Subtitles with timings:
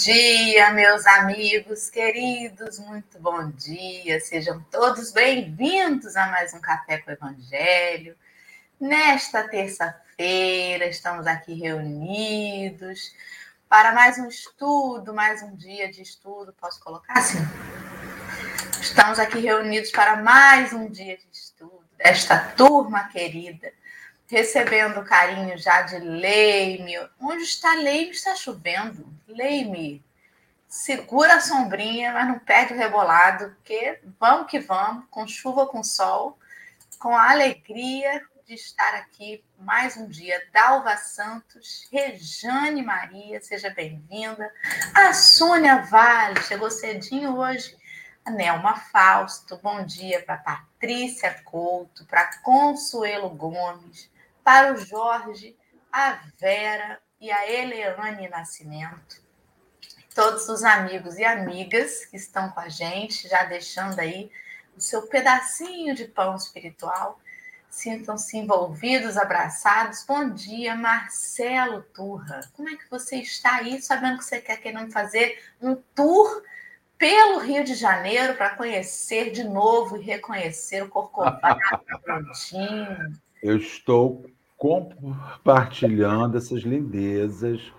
[0.00, 4.18] Dia, meus amigos queridos, muito bom dia.
[4.18, 8.16] Sejam todos bem-vindos a mais um Café com o Evangelho.
[8.80, 13.14] Nesta terça-feira, estamos aqui reunidos
[13.68, 16.54] para mais um estudo, mais um dia de estudo.
[16.58, 17.46] Posso colocar assim?
[18.80, 23.70] Estamos aqui reunidos para mais um dia de estudo desta turma querida
[24.30, 26.94] recebendo carinho já de Leime.
[27.20, 28.12] Onde está Leime?
[28.12, 29.06] Está chovendo.
[29.34, 30.04] Leime,
[30.68, 35.82] segura a sombrinha, mas não perde o rebolado, porque vamos que vamos, com chuva, com
[35.82, 36.38] sol,
[36.98, 40.42] com a alegria de estar aqui mais um dia.
[40.52, 44.52] Dalva Santos, Rejane Maria, seja bem-vinda.
[44.94, 47.78] A Sônia Vale, chegou cedinho hoje.
[48.24, 54.10] A Nelma Fausto, bom dia para Patrícia Couto, para Consuelo Gomes,
[54.44, 55.56] para o Jorge,
[55.90, 59.22] a Vera e a Eleane Nascimento.
[60.14, 64.30] Todos os amigos e amigas que estão com a gente, já deixando aí
[64.76, 67.20] o seu pedacinho de pão espiritual.
[67.68, 70.04] Sintam-se envolvidos, abraçados.
[70.08, 72.40] Bom dia, Marcelo Turra.
[72.54, 76.42] Como é que você está aí, sabendo que você quer querendo fazer um tour
[76.98, 81.60] pelo Rio de Janeiro para conhecer de novo e reconhecer o Corcovado
[82.02, 83.20] prontinho?
[83.42, 84.24] Eu estou
[84.60, 87.72] compartilhando essas lindezas.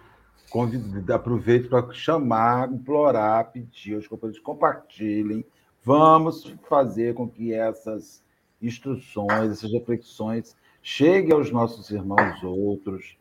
[0.49, 5.45] Convido, aproveito para chamar, implorar, pedir aos companheiros compartilhem.
[5.83, 8.23] Vamos fazer com que essas
[8.59, 13.15] instruções, essas reflexões cheguem aos nossos irmãos outros.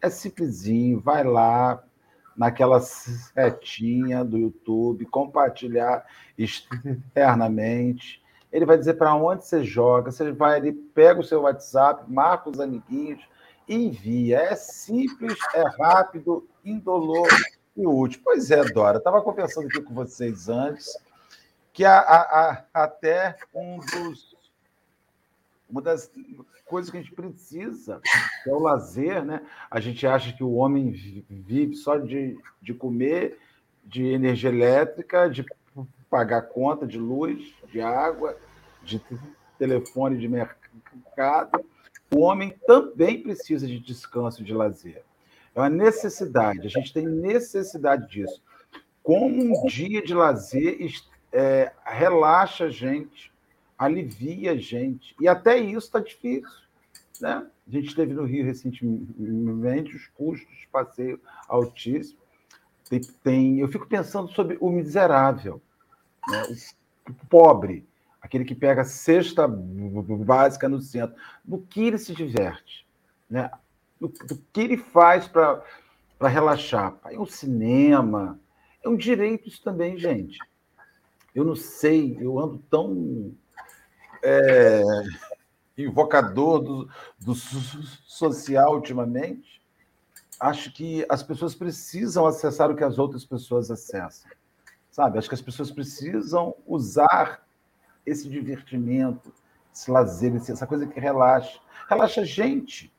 [0.00, 1.82] É simplesinho, vai lá
[2.36, 6.04] naquela setinha do YouTube, compartilhar
[6.36, 8.22] externamente
[8.56, 12.48] ele vai dizer para onde você joga, você vai ali, pega o seu WhatsApp, marca
[12.48, 13.22] os amiguinhos,
[13.68, 14.38] envia.
[14.38, 17.28] É simples, é rápido, indolor
[17.76, 18.18] e útil.
[18.24, 20.96] Pois é, Dora, estava conversando aqui com vocês antes
[21.70, 22.20] que a, a,
[22.72, 24.34] a, até um dos,
[25.68, 26.10] uma das
[26.64, 28.00] coisas que a gente precisa
[28.46, 29.42] é o lazer, né?
[29.70, 30.92] A gente acha que o homem
[31.28, 33.38] vive só de, de comer,
[33.84, 35.44] de energia elétrica, de
[36.08, 38.38] pagar conta de luz, de água,
[38.86, 39.02] de
[39.58, 41.64] telefone, de mercado.
[42.14, 45.04] O homem também precisa de descanso, de lazer.
[45.54, 48.42] É uma necessidade, a gente tem necessidade disso.
[49.02, 50.78] Como um dia de lazer
[51.32, 53.32] é, relaxa a gente,
[53.78, 55.14] alivia a gente.
[55.20, 56.66] E até isso está difícil.
[57.20, 57.46] Né?
[57.66, 62.24] A gente esteve no Rio recentemente, os custos de passeio altíssimos.
[62.88, 65.60] Tem, tem, eu fico pensando sobre o miserável,
[66.28, 66.42] né?
[67.08, 67.84] o pobre
[68.26, 72.86] aquele que pega a cesta básica no centro, no que ele se diverte,
[73.30, 73.50] né?
[74.00, 75.62] do, do que ele faz para
[76.20, 76.96] relaxar.
[77.06, 78.38] É um cinema,
[78.82, 80.38] é um direito isso também, gente.
[81.34, 83.32] Eu não sei, eu ando tão
[84.22, 84.82] é,
[85.78, 86.88] invocador do,
[87.18, 89.62] do social ultimamente.
[90.40, 94.30] Acho que as pessoas precisam acessar o que as outras pessoas acessam.
[94.90, 95.18] Sabe?
[95.18, 97.45] Acho que as pessoas precisam usar
[98.06, 99.32] esse divertimento,
[99.74, 101.58] esse lazer, essa coisa que relaxa.
[101.88, 102.92] Relaxa a gente.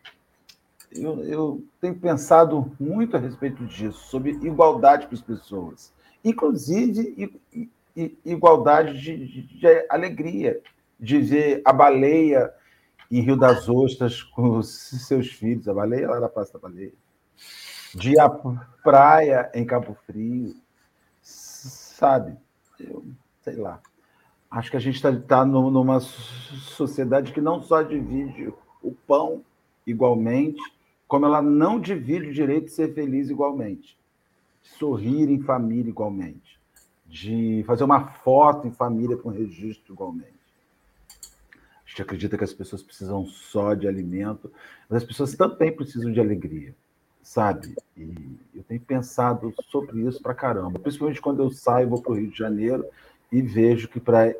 [0.91, 5.93] Eu, eu tenho pensado muito a respeito disso, sobre igualdade para as pessoas.
[6.23, 7.31] Inclusive,
[8.25, 10.61] igualdade de, de, de alegria,
[10.99, 12.53] de ver a baleia
[13.09, 14.69] em Rio das Ostras com os
[15.07, 16.93] seus filhos, a baleia lá da Praça da Baleia,
[17.95, 18.29] de à
[18.83, 20.55] praia em Cabo Frio,
[21.21, 22.35] sabe?
[22.79, 23.05] Eu,
[23.41, 23.81] sei lá.
[24.49, 29.43] Acho que a gente está tá numa sociedade que não só divide o pão
[29.85, 30.61] igualmente,
[31.07, 33.97] como ela não divide o direito de ser feliz igualmente,
[34.63, 36.59] de sorrir em família igualmente,
[37.05, 40.37] de fazer uma foto em família com registro igualmente.
[41.85, 44.51] A gente acredita que as pessoas precisam só de alimento,
[44.89, 46.73] mas as pessoas também precisam de alegria,
[47.21, 47.75] sabe?
[47.95, 52.15] E eu tenho pensado sobre isso para caramba, principalmente quando eu saio, vou para o
[52.15, 52.85] Rio de Janeiro
[53.31, 54.33] e vejo que para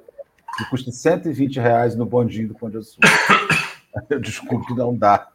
[0.57, 3.07] que custa 120 reais no bondinho do Pão de Açúcar.
[4.09, 5.27] Eu desculpo que não dá.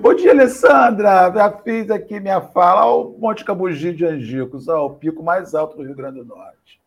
[0.00, 1.32] Bom dia, Alessandra.
[1.32, 2.86] Já fiz aqui minha fala.
[2.86, 6.24] Olha o Monte Cabugi de Angicos, olha, o pico mais alto do Rio Grande do
[6.24, 6.80] Norte.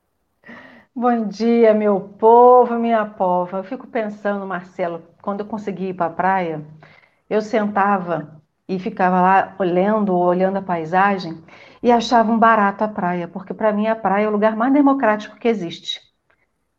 [0.95, 3.59] Bom dia, meu povo, minha pova.
[3.59, 6.65] Eu fico pensando, Marcelo, quando eu consegui ir para a praia,
[7.29, 11.37] eu sentava e ficava lá olhando, olhando a paisagem
[11.87, 14.73] e achava um barato a praia, porque para mim a praia é o lugar mais
[14.73, 16.01] democrático que existe.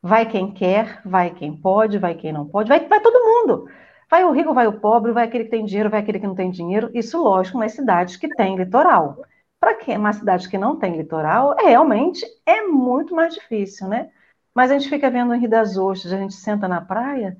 [0.02, 3.69] Vai quem quer, vai quem pode, vai quem não pode, vai, vai todo mundo.
[4.10, 6.34] Vai o rico, vai o pobre, vai aquele que tem dinheiro, vai aquele que não
[6.34, 6.90] tem dinheiro.
[6.94, 9.25] Isso, lógico, nas cidades que têm litoral.
[9.58, 14.10] Para é uma cidade que não tem litoral, realmente é muito mais difícil, né?
[14.55, 17.37] Mas a gente fica vendo em Rio das Ostras, a gente senta na praia,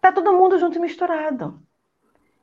[0.00, 1.58] tá todo mundo junto e misturado.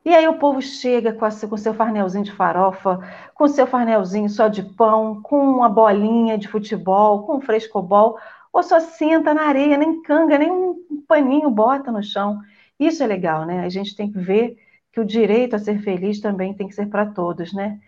[0.04, 2.98] E aí o povo chega com, a, com seu farnelzinho de farofa,
[3.34, 8.18] com seu farnelzinho só de pão, com uma bolinha de futebol, com um frescobol,
[8.52, 12.40] ou só senta na areia, nem canga, nem um paninho bota no chão.
[12.78, 13.60] Isso é legal, né?
[13.64, 14.56] A gente tem que ver
[14.92, 17.80] que o direito a ser feliz também tem que ser para todos, né?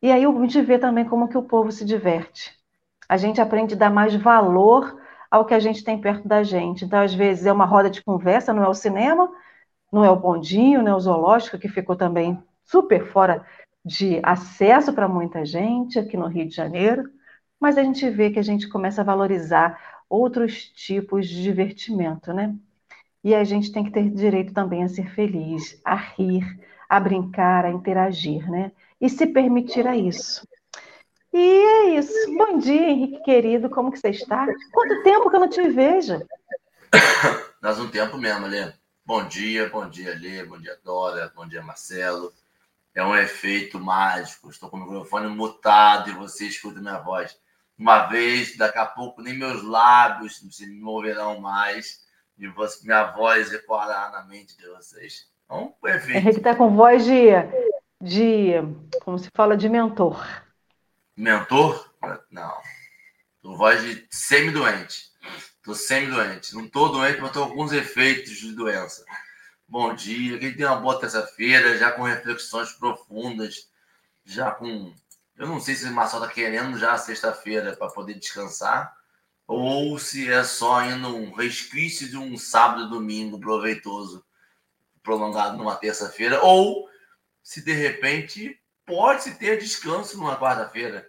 [0.00, 2.52] E aí a gente vê também como que o povo se diverte.
[3.08, 5.00] A gente aprende a dar mais valor
[5.30, 6.84] ao que a gente tem perto da gente.
[6.84, 9.30] Então, às vezes, é uma roda de conversa, não é o cinema,
[9.92, 13.44] não é o bondinho, não é o zoológico, que ficou também super fora
[13.84, 17.10] de acesso para muita gente aqui no Rio de Janeiro,
[17.58, 22.54] mas a gente vê que a gente começa a valorizar outros tipos de divertimento, né?
[23.24, 26.44] E a gente tem que ter direito também a ser feliz, a rir,
[26.88, 28.72] a brincar, a interagir, né?
[29.00, 30.46] E se permitir a isso.
[31.32, 32.12] E é isso.
[32.36, 34.46] Bom dia, Henrique querido, como que você está?
[34.72, 36.20] Quanto tempo que eu não te vejo?
[37.60, 38.72] Faz um tempo mesmo, Lê.
[39.08, 42.30] Bom dia, bom dia, Lê, bom dia, Dora, bom dia, Marcelo.
[42.94, 44.50] É um efeito mágico.
[44.50, 47.40] Estou com o microfone mutado e você escuta minha voz.
[47.78, 52.04] Uma vez, daqui a pouco, nem meus lábios se moverão mais
[52.36, 55.32] e você, minha voz ecoará na mente de vocês.
[55.46, 56.18] Então, perfeito.
[56.18, 57.30] Henrique está com voz de,
[58.02, 58.56] de,
[59.06, 60.22] como se fala, de mentor.
[61.16, 61.94] Mentor?
[62.30, 62.60] Não.
[63.40, 65.07] Tô voz de semi-doente.
[65.68, 66.54] Tô semi-doente.
[66.54, 69.04] Não tô doente, mas tô com alguns efeitos de doença.
[69.68, 70.38] Bom dia.
[70.38, 73.68] Quem tem uma boa terça-feira, já com reflexões profundas,
[74.24, 74.94] já com.
[75.36, 78.96] Eu não sei se o Marcelo tá querendo já sexta-feira para poder descansar,
[79.46, 84.24] ou se é só ainda um resquício de um sábado e domingo proveitoso,
[85.02, 86.88] prolongado numa terça-feira, ou
[87.42, 91.06] se de repente pode-se ter descanso numa quarta-feira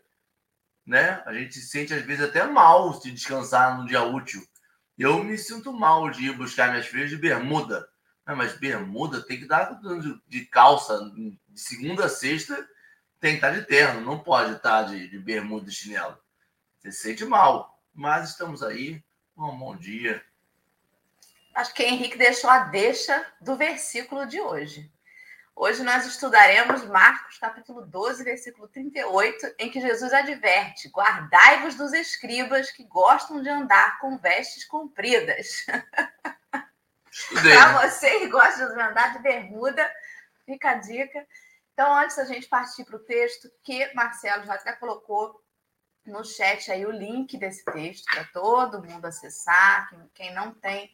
[0.89, 1.21] né?
[1.27, 4.44] A gente se sente às vezes até mal se descansar no dia útil.
[4.99, 7.89] Eu me sinto mal de ir buscar minhas filhas de bermuda.
[8.25, 9.79] mas bermuda tem que dar
[10.27, 12.67] de calça de segunda a sexta,
[13.17, 16.17] tem que estar de terno, não pode estar de, de bermuda e chinelo.
[16.77, 19.01] Você se sente mal, mas estamos aí.
[19.37, 20.21] Um bom dia.
[21.55, 24.91] Acho que Henrique deixou a deixa do versículo de hoje.
[25.61, 32.71] Hoje nós estudaremos Marcos capítulo 12, versículo 38, em que Jesus adverte: Guardai-vos dos escribas
[32.71, 35.65] que gostam de andar com vestes compridas.
[37.44, 39.94] Para você que gosta de andar de bermuda,
[40.45, 41.27] fica a dica.
[41.73, 45.44] Então, antes da gente partir para o texto, que Marcelo já até colocou
[46.06, 49.89] no chat aí o link desse texto para todo mundo acessar.
[50.13, 50.89] Quem não tem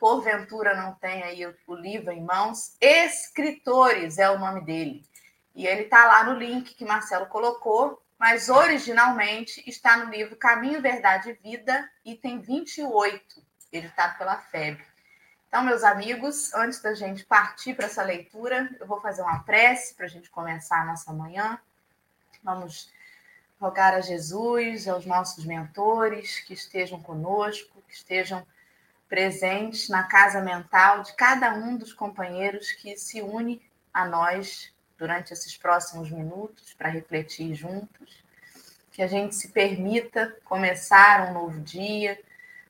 [0.00, 5.04] porventura não tem aí o, livro em mãos, Escritores é o nome dele.
[5.54, 10.80] E ele está lá no link que Marcelo colocou, mas originalmente está no livro Caminho,
[10.80, 14.82] Verdade e Vida, item 28, editado pela FEB.
[15.46, 19.94] Então, meus amigos, antes da gente partir para essa leitura, eu vou fazer uma prece
[19.94, 21.58] para a gente começar a nossa manhã.
[22.42, 22.90] Vamos
[23.60, 28.46] rogar a Jesus, aos nossos mentores que estejam conosco, que estejam
[29.10, 33.60] presentes na casa mental de cada um dos companheiros que se une
[33.92, 38.22] a nós durante esses próximos minutos para refletir juntos.
[38.92, 42.20] Que a gente se permita começar um novo dia.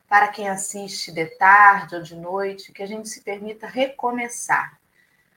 [0.09, 4.81] Para quem assiste de tarde ou de noite, que a gente se permita recomeçar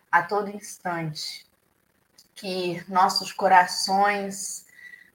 [0.10, 1.46] a todo instante.
[2.34, 4.63] Que nossos corações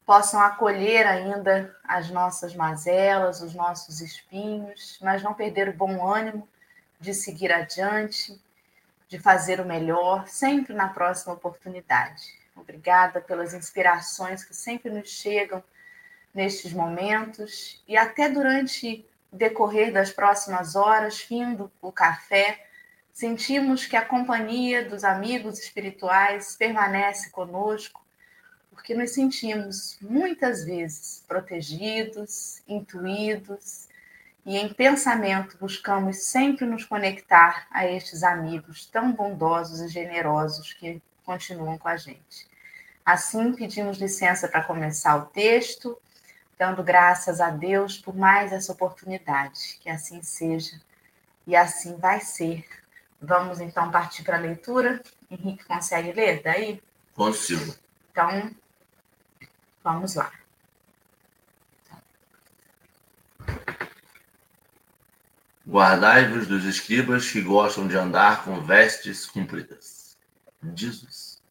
[0.08, 6.48] possam acolher ainda as nossas mazelas, os nossos espinhos, mas não perder o bom ânimo
[6.98, 8.40] de seguir adiante,
[9.06, 12.22] de fazer o melhor, sempre na próxima oportunidade.
[12.56, 15.62] Obrigada pelas inspirações que sempre nos chegam
[16.32, 22.64] nestes momentos e até durante o decorrer das próximas horas, findo o café,
[23.12, 28.07] sentimos que a companhia dos amigos espirituais permanece conosco
[28.78, 33.88] porque nos sentimos muitas vezes protegidos, intuídos,
[34.46, 41.02] e em pensamento buscamos sempre nos conectar a estes amigos tão bondosos e generosos que
[41.24, 42.46] continuam com a gente.
[43.04, 46.00] Assim, pedimos licença para começar o texto,
[46.56, 49.76] dando graças a Deus por mais essa oportunidade.
[49.80, 50.80] Que assim seja
[51.48, 52.64] e assim vai ser.
[53.20, 55.02] Vamos então partir para a leitura.
[55.28, 56.80] Henrique consegue ler daí?
[57.12, 57.74] Consigo.
[58.12, 58.54] Então,
[59.88, 60.30] Vamos lá.
[65.66, 70.18] Guardai-vos dos escribas que gostam de andar com vestes compridas.
[70.74, 71.42] Jesus.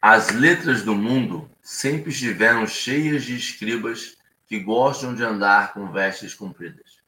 [0.00, 6.32] As letras do mundo sempre estiveram cheias de escribas que gostam de andar com vestes
[6.32, 7.02] compridas.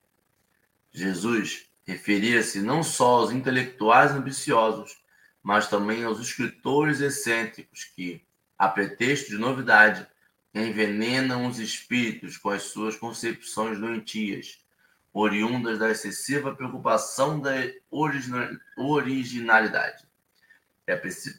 [0.91, 5.01] Jesus referia-se não só aos intelectuais ambiciosos,
[5.41, 8.24] mas também aos escritores excêntricos que,
[8.59, 10.07] a pretexto de novidade,
[10.55, 14.65] envenenam os espíritos com as suas concepções doentias,
[15.13, 17.53] oriundas da excessiva preocupação da
[18.77, 20.05] originalidade.
[20.87, 21.39] É preciso,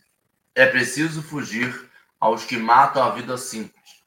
[0.53, 4.03] é preciso fugir aos que matam a vida simples.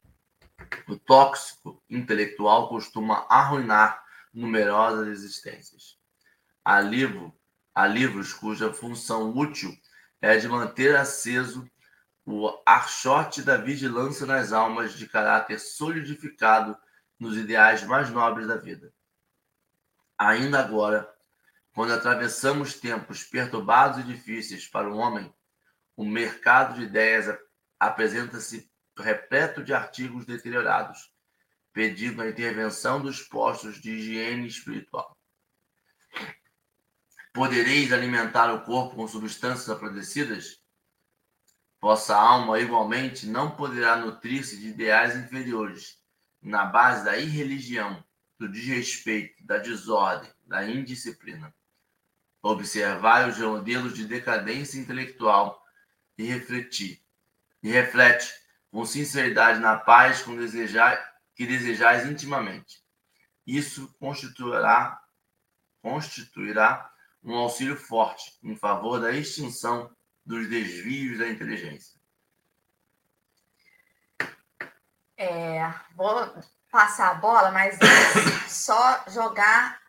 [0.87, 5.97] O tóxico intelectual costuma arruinar numerosas existências.
[6.65, 7.35] Há, livro,
[7.75, 9.75] há livros cuja função útil
[10.21, 11.69] é de manter aceso
[12.31, 16.77] o archote da vigilância nas almas de caráter solidificado
[17.19, 18.93] nos ideais mais nobres da vida.
[20.19, 21.11] Ainda agora,
[21.73, 25.35] quando atravessamos tempos perturbados e difíceis para o homem,
[25.97, 27.35] o mercado de ideias
[27.81, 31.11] apresenta-se repleto de artigos deteriorados,
[31.73, 35.17] pedindo a intervenção dos postos de higiene espiritual.
[37.33, 40.58] Podereis alimentar o corpo com substâncias apodrecidas?
[41.81, 45.99] Vossa alma, igualmente, não poderá nutrir-se de ideais inferiores,
[46.43, 48.03] na base da irreligião,
[48.39, 51.55] do desrespeito, da desordem, da indisciplina.
[52.43, 55.63] Observai os modelos de decadência intelectual
[56.17, 57.05] e refleti,
[57.63, 58.33] e reflete
[58.71, 62.83] com sinceridade na paz com desejar, que desejais intimamente.
[63.47, 65.01] Isso constituirá,
[65.81, 66.91] constituirá
[67.23, 69.91] um auxílio forte em favor da extinção
[70.29, 71.99] dos desvios da inteligência.
[75.17, 76.37] É, vou
[76.71, 77.79] passar a bola, mas
[78.47, 79.81] só jogar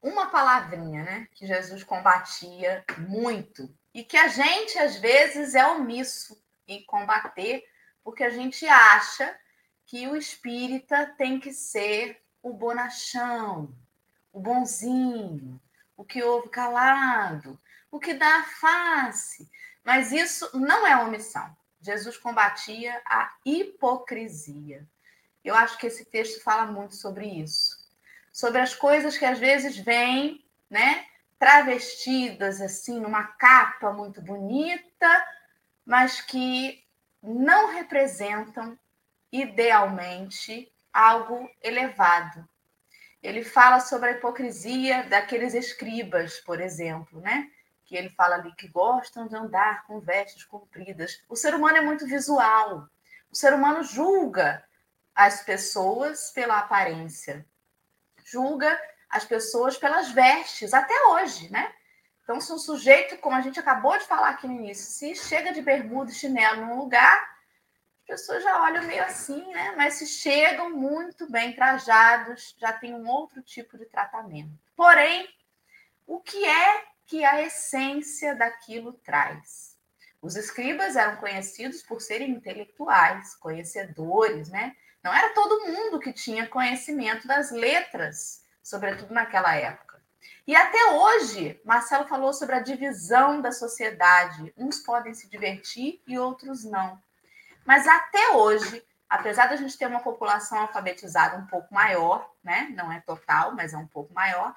[0.00, 1.28] uma palavrinha, né?
[1.32, 7.62] Que Jesus combatia muito e que a gente às vezes é omisso em combater,
[8.02, 9.38] porque a gente acha
[9.84, 13.76] que o espírita tem que ser o bonachão,
[14.32, 15.60] o bonzinho,
[15.94, 19.50] o que ouve calado, o que dá a face.
[19.84, 21.54] Mas isso não é omissão.
[21.80, 24.86] Jesus combatia a hipocrisia.
[25.44, 27.76] Eu acho que esse texto fala muito sobre isso.
[28.30, 31.04] Sobre as coisas que às vezes vêm, né,
[31.38, 35.26] travestidas assim numa capa muito bonita,
[35.84, 36.84] mas que
[37.20, 38.78] não representam
[39.32, 42.48] idealmente algo elevado.
[43.22, 47.50] Ele fala sobre a hipocrisia daqueles escribas, por exemplo, né?
[47.92, 51.22] Que ele fala ali que gostam de andar com vestes compridas.
[51.28, 52.88] O ser humano é muito visual.
[53.30, 54.64] O ser humano julga
[55.14, 57.44] as pessoas pela aparência,
[58.24, 58.80] julga
[59.10, 61.70] as pessoas pelas vestes, até hoje, né?
[62.22, 65.52] Então, se um sujeito, como a gente acabou de falar aqui no início, se chega
[65.52, 67.36] de bermuda e chinelo num lugar,
[68.00, 69.74] as pessoas já olham meio assim, né?
[69.76, 74.58] Mas se chegam muito bem trajados, já tem um outro tipo de tratamento.
[74.74, 75.28] Porém,
[76.06, 79.76] o que é que a essência daquilo traz.
[80.20, 84.74] Os escribas eram conhecidos por serem intelectuais, conhecedores, né?
[85.02, 90.00] Não era todo mundo que tinha conhecimento das letras, sobretudo naquela época.
[90.46, 94.52] E até hoje, Marcelo falou sobre a divisão da sociedade.
[94.56, 97.00] Uns podem se divertir e outros não.
[97.64, 102.72] Mas até hoje, apesar da gente ter uma população alfabetizada um pouco maior, né?
[102.76, 104.54] Não é total, mas é um pouco maior,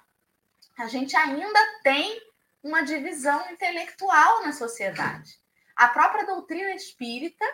[0.78, 2.20] a gente ainda tem
[2.66, 5.40] uma divisão intelectual na sociedade.
[5.76, 7.46] A própria doutrina espírita,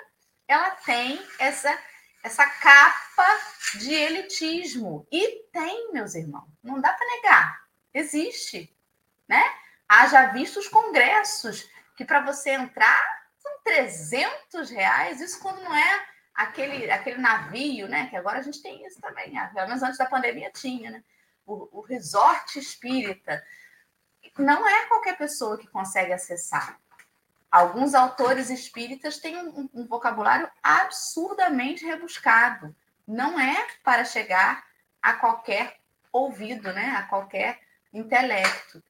[0.47, 1.77] ela tem essa
[2.23, 3.27] essa capa
[3.79, 5.07] de elitismo.
[5.11, 7.61] E tem, meus irmãos, não dá para negar.
[7.91, 8.71] Existe,
[9.27, 9.43] né?
[9.89, 13.01] Haja visto os congressos, que para você entrar
[13.39, 18.07] são 300 reais, isso quando não é aquele, aquele navio, né?
[18.07, 21.03] Que agora a gente tem isso também, pelo menos antes da pandemia tinha, né?
[21.43, 23.43] O, o resort espírita,
[24.37, 26.79] não é qualquer pessoa que consegue acessar.
[27.51, 32.73] Alguns autores espíritas têm um, um vocabulário absurdamente rebuscado.
[33.05, 34.65] Não é para chegar
[35.01, 35.79] a qualquer
[36.13, 36.91] ouvido, né?
[36.91, 37.59] a qualquer
[37.93, 38.81] intelecto.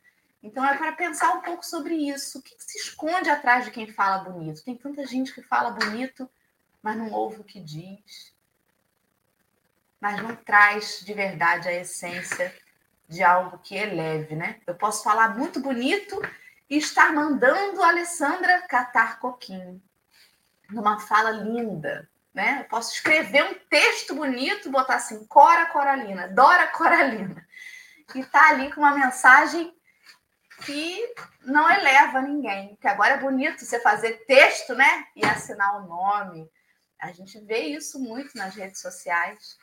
[0.44, 2.40] Então é para pensar um pouco sobre isso.
[2.40, 4.64] O que, se esconde atrás de quem fala bonito?
[4.64, 6.30] Tem tanta gente que fala bonito,
[6.82, 8.34] mas não ouve o que diz,
[10.00, 12.54] mas não traz de verdade a essência
[13.12, 14.62] de algo que eleve, né?
[14.66, 16.20] Eu posso falar muito bonito
[16.70, 19.84] e estar mandando a Alessandra catar coquinho,
[20.70, 22.62] numa fala linda, né?
[22.62, 27.46] Eu posso escrever um texto bonito, botar assim, Cora Coralina, Dora Coralina,
[28.16, 29.76] e tá ali com uma mensagem
[30.66, 31.14] que
[31.44, 32.70] não eleva ninguém.
[32.70, 35.06] Porque agora é bonito você fazer texto, né?
[35.18, 36.50] E assinar o nome.
[36.98, 39.58] A gente vê isso muito nas redes sociais.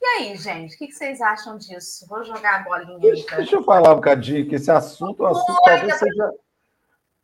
[0.00, 2.06] E aí, gente, o que vocês acham disso?
[2.08, 3.22] Vou jogar a bolinha aí.
[3.24, 3.36] Pra...
[3.38, 6.32] Deixa eu falar um bocadinho, que esse assunto, assunto talvez seja,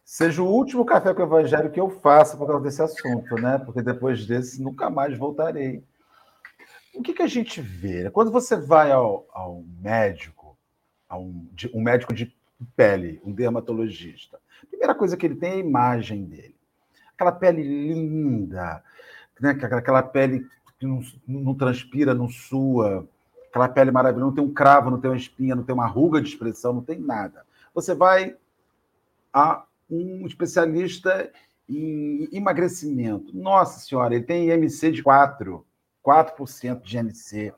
[0.05, 3.59] seja o último café com o Evangelho que eu faça por causa desse assunto, né?
[3.59, 5.85] Porque depois desse nunca mais voltarei.
[6.95, 8.11] O que, que a gente vê?
[8.11, 10.57] Quando você vai ao, ao médico,
[11.09, 12.35] a um, um médico de
[12.75, 16.57] pele, um dermatologista, a primeira coisa que ele tem é a imagem dele.
[17.15, 18.83] Aquela pele linda,
[19.41, 19.51] né?
[19.51, 20.47] aquela pele
[20.79, 23.07] que não, não transpira, não sua,
[23.49, 26.21] aquela pele maravilhosa, não tem um cravo, não tem uma espinha, não tem uma ruga
[26.21, 27.45] de expressão, não tem nada.
[27.75, 28.37] Você vai
[29.33, 31.31] a um especialista
[31.69, 33.37] em emagrecimento.
[33.37, 35.65] Nossa senhora, ele tem IMC de 4,
[36.05, 37.53] 4% de IMC.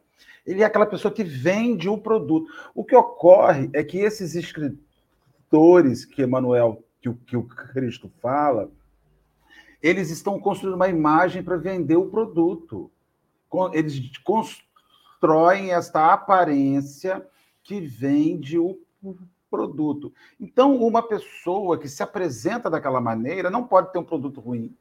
[0.47, 2.51] Ele é aquela pessoa que vende o produto.
[2.75, 8.71] O que ocorre é que esses escritores que Emanuel, que que o Cristo fala,
[9.83, 12.91] eles estão construindo uma imagem para vender o produto
[13.73, 17.27] eles constroem esta aparência
[17.63, 18.79] que vende o
[19.51, 20.13] produto.
[20.39, 24.75] Então, uma pessoa que se apresenta daquela maneira não pode ter um produto ruim.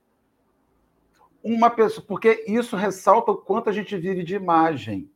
[1.43, 5.09] Uma pessoa, porque isso ressalta o quanto a gente vive de imagem,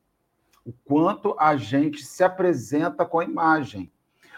[0.65, 3.91] o quanto a gente se apresenta com a imagem.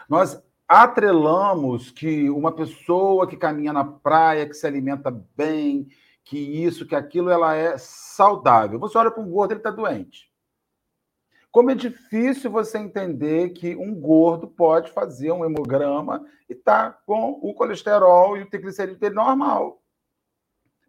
[0.10, 5.88] Nós atrelamos que uma pessoa que caminha na praia, que se alimenta bem,
[6.26, 8.80] que isso, que aquilo, ela é saudável.
[8.80, 10.34] Você olha para um gordo, ele está doente.
[11.52, 17.40] Como é difícil você entender que um gordo pode fazer um hemograma e está com
[17.42, 19.82] o colesterol e o triglicerídeo dele normal.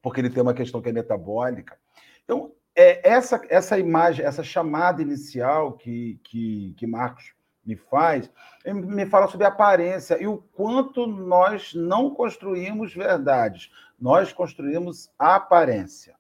[0.03, 1.79] Porque ele tem uma questão que é metabólica.
[2.25, 8.31] Então, é essa, essa imagem, essa chamada inicial que, que, que Marcos me faz,
[8.65, 16.15] me fala sobre aparência e o quanto nós não construímos verdades, nós construímos aparência.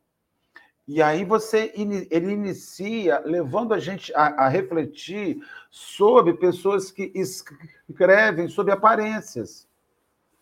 [0.88, 8.48] E aí você ele inicia levando a gente a, a refletir sobre pessoas que escrevem
[8.48, 9.66] sobre aparências,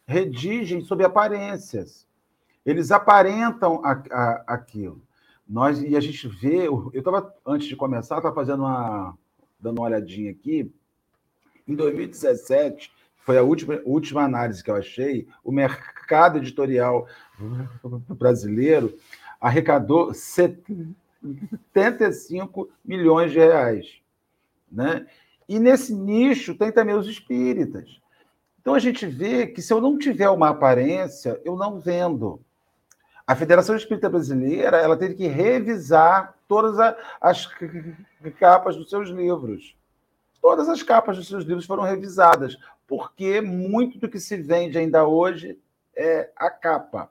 [0.06, 2.06] redigem sobre aparências.
[2.64, 5.00] Eles aparentam a, a, aquilo.
[5.48, 6.66] Nós e a gente vê.
[6.66, 9.16] Eu estava antes de começar, estava fazendo uma
[9.58, 10.70] dando uma olhadinha aqui.
[11.66, 12.92] Em 2017
[13.24, 15.26] foi a última, última análise que eu achei.
[15.42, 17.08] O mercado editorial
[18.08, 18.96] brasileiro
[19.40, 24.02] arrecadou 75 milhões de reais.
[24.70, 25.06] Né?
[25.48, 27.98] E nesse nicho tem também os espíritas.
[28.60, 32.42] Então a gente vê que se eu não tiver uma aparência, eu não vendo.
[33.26, 36.78] A Federação Espírita Brasileira ela teve que revisar todas
[37.20, 37.48] as
[38.38, 39.74] capas dos seus livros.
[40.42, 45.06] Todas as capas dos seus livros foram revisadas, porque muito do que se vende ainda
[45.06, 45.58] hoje
[45.96, 47.10] é a capa.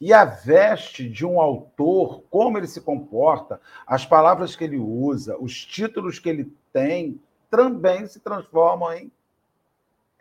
[0.00, 5.36] E a veste de um autor, como ele se comporta, as palavras que ele usa,
[5.38, 9.10] os títulos que ele tem, também se transformam em,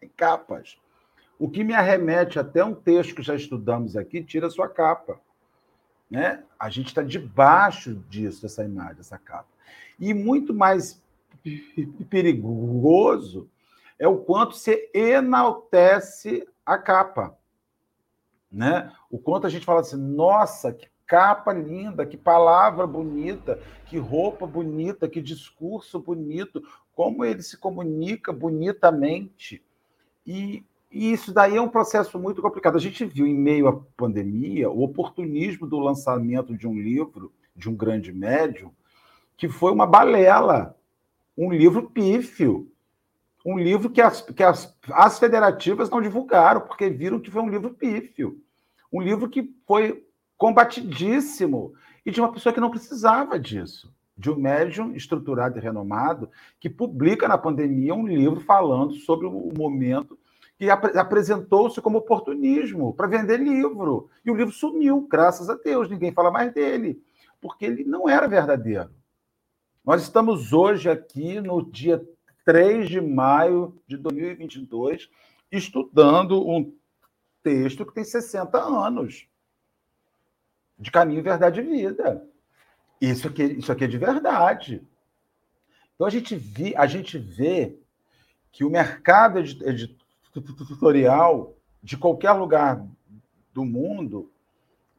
[0.02, 0.78] em capas.
[1.38, 5.20] O que me arremete até um texto que já estudamos aqui, tira sua capa.
[6.10, 6.44] Né?
[6.58, 9.50] A gente está debaixo disso, dessa imagem, dessa capa.
[10.00, 11.00] E muito mais
[12.10, 13.48] perigoso
[14.00, 17.38] é o quanto se enaltece a capa
[18.52, 18.92] né?
[19.10, 24.46] O quanto a gente fala assim, nossa, que capa linda, que palavra bonita, que roupa
[24.46, 26.62] bonita, que discurso bonito,
[26.94, 29.64] como ele se comunica bonitamente.
[30.26, 32.76] E, e isso daí é um processo muito complicado.
[32.76, 37.70] A gente viu, em meio à pandemia, o oportunismo do lançamento de um livro, de
[37.70, 38.72] um grande médium,
[39.38, 40.76] que foi uma balela,
[41.38, 42.70] um livro pífio,
[43.50, 47.50] um livro que as, que as, as federativas não divulgaram, porque viram que foi um
[47.50, 48.42] livro pífio.
[48.92, 50.06] Um livro que foi
[50.38, 51.74] combatidíssimo
[52.06, 53.90] e de uma pessoa que não precisava disso.
[54.18, 56.30] De um médium estruturado e renomado
[56.60, 60.20] que publica na pandemia um livro falando sobre o momento
[60.58, 64.10] que ap apresentou-se como oportunismo para vender livro.
[64.26, 67.02] E o livro sumiu, graças a Deus, ninguém fala mais dele,
[67.40, 68.90] porque ele não era verdadeiro.
[69.86, 72.06] Nós estamos hoje aqui no dia
[72.48, 75.10] 3 de maio de 2022,
[75.52, 76.74] estudando um
[77.44, 79.28] texto que tem 60 anos
[80.80, 82.26] de caminho, verdade e vida.
[83.02, 84.82] Isso aqui, isso aqui é de verdade.
[85.96, 87.78] Então a gente, vi, a gente vê
[88.54, 92.82] que o mercado editorial de qualquer lugar
[93.54, 94.32] do mundo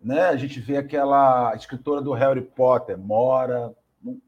[0.03, 0.29] né?
[0.29, 4.21] A gente vê aquela escritora do Harry Potter, mora num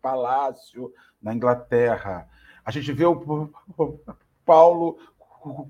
[0.00, 2.28] palácio na Inglaterra.
[2.64, 3.50] A gente vê o
[4.44, 4.98] Paulo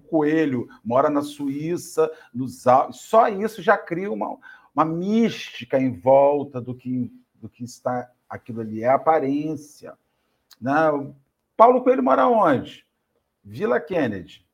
[0.09, 3.01] Coelho, mora na Suíça, nos Alpes.
[3.01, 4.37] Só isso já cria uma,
[4.75, 9.95] uma mística em volta do que, do que está aquilo ali, é aparência.
[10.61, 10.73] Né?
[11.57, 12.87] Paulo Coelho mora onde?
[13.43, 14.47] Vila Kennedy,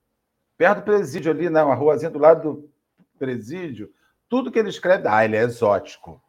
[0.56, 1.74] perto do presídio ali, na né?
[1.74, 2.70] ruazinha do lado do
[3.18, 3.92] presídio.
[4.28, 6.20] Tudo que ele escreve, ah, ele é exótico.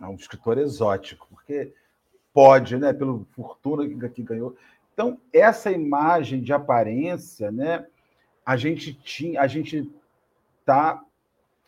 [0.00, 1.72] É um escritor exótico, porque
[2.32, 4.56] pode, né, pela fortuna que ganhou.
[4.98, 7.86] Então, essa imagem de aparência, né,
[8.44, 9.88] a gente tinha, a gente
[10.58, 11.00] está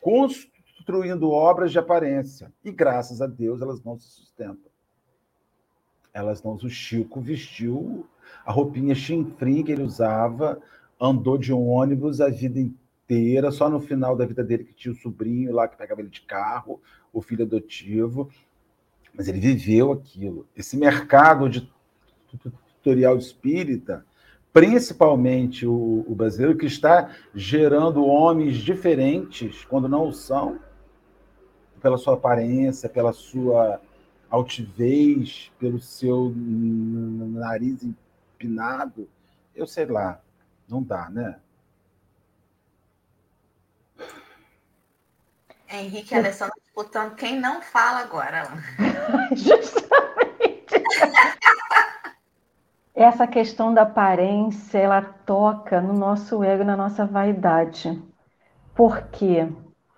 [0.00, 4.68] construindo obras de aparência e graças a Deus elas não se sustentam.
[6.12, 6.54] Elas não.
[6.54, 8.04] O Chico vestiu
[8.44, 10.60] a roupinha chinfrim que ele usava,
[11.00, 14.90] andou de um ônibus a vida inteira, só no final da vida dele que tinha
[14.90, 18.28] o sobrinho lá que pegava ele de carro, o filho adotivo.
[19.14, 20.48] Mas ele viveu aquilo.
[20.56, 21.72] Esse mercado de
[22.82, 24.04] tutorial espírita,
[24.52, 30.58] principalmente o, o brasileiro, que está gerando homens diferentes, quando não o são,
[31.80, 33.80] pela sua aparência, pela sua
[34.28, 39.08] altivez, pelo seu nariz empinado,
[39.54, 40.20] eu sei lá,
[40.68, 41.36] não dá, né?
[45.68, 48.48] Henrique e Alessandro disputando quem não fala agora.
[52.94, 58.02] Essa questão da aparência, ela toca no nosso ego, na nossa vaidade.
[58.74, 59.48] Por quê?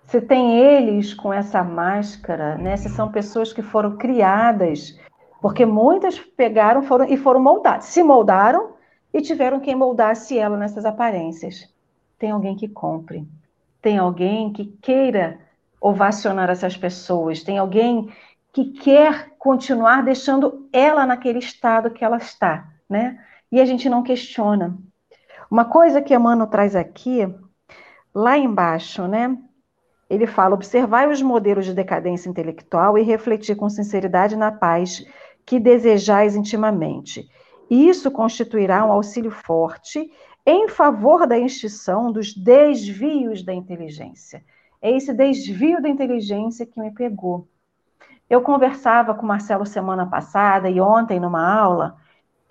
[0.03, 2.77] Se tem eles com essa máscara, né?
[2.77, 4.99] Se são pessoas que foram criadas,
[5.41, 8.73] porque muitas pegaram foram, e foram moldadas, se moldaram
[9.13, 11.73] e tiveram quem moldasse ela nessas aparências.
[12.19, 13.27] Tem alguém que compre,
[13.81, 15.39] tem alguém que queira
[15.81, 18.13] ovacionar essas pessoas, tem alguém
[18.53, 23.19] que quer continuar deixando ela naquele estado que ela está, né?
[23.51, 24.77] E a gente não questiona.
[25.49, 27.27] Uma coisa que Emmanuel traz aqui,
[28.13, 29.35] lá embaixo, né?
[30.09, 35.03] Ele fala: observai os modelos de decadência intelectual e refletir com sinceridade na paz
[35.45, 37.27] que desejais intimamente.
[37.69, 40.11] Isso constituirá um auxílio forte
[40.45, 44.43] em favor da extinção dos desvios da inteligência.
[44.81, 47.47] É esse desvio da inteligência que me pegou.
[48.29, 51.97] Eu conversava com o Marcelo semana passada e ontem numa aula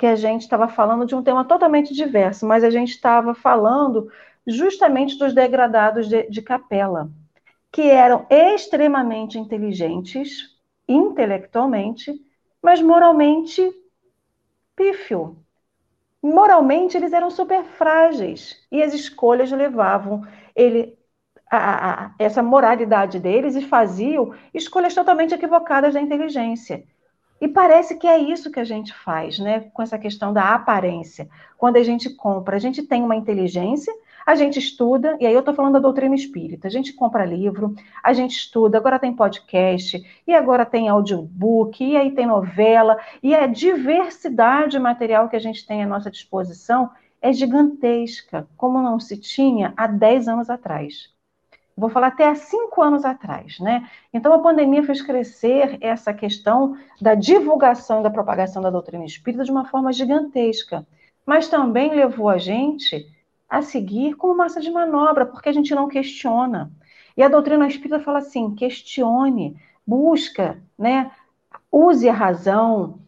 [0.03, 4.11] que a gente estava falando de um tema totalmente diverso, mas a gente estava falando
[4.45, 7.09] justamente dos degradados de, de capela,
[7.71, 12.21] que eram extremamente inteligentes, intelectualmente,
[12.61, 13.63] mas moralmente
[14.75, 15.37] pífio.
[16.21, 20.99] Moralmente, eles eram super frágeis e as escolhas levavam ele
[21.49, 26.83] a, a, essa moralidade deles e faziam escolhas totalmente equivocadas da inteligência.
[27.43, 29.69] E parece que é isso que a gente faz, né?
[29.73, 31.29] Com essa questão da aparência.
[31.59, 33.93] Quando a gente compra, a gente tem uma inteligência,
[34.25, 36.69] a gente estuda, e aí eu estou falando da doutrina espírita.
[36.69, 41.97] A gente compra livro, a gente estuda, agora tem podcast, e agora tem audiobook, e
[41.97, 47.33] aí tem novela, e a diversidade material que a gente tem à nossa disposição é
[47.33, 51.13] gigantesca, como não se tinha há 10 anos atrás
[51.77, 53.89] vou falar até há cinco anos atrás, né?
[54.13, 59.45] Então a pandemia fez crescer essa questão da divulgação e da propagação da doutrina espírita
[59.45, 60.87] de uma forma gigantesca,
[61.25, 63.07] mas também levou a gente
[63.49, 66.71] a seguir como massa de manobra, porque a gente não questiona.
[67.17, 69.57] E a doutrina espírita fala assim: questione,
[69.87, 71.11] busca, né?
[71.71, 73.01] Use a razão.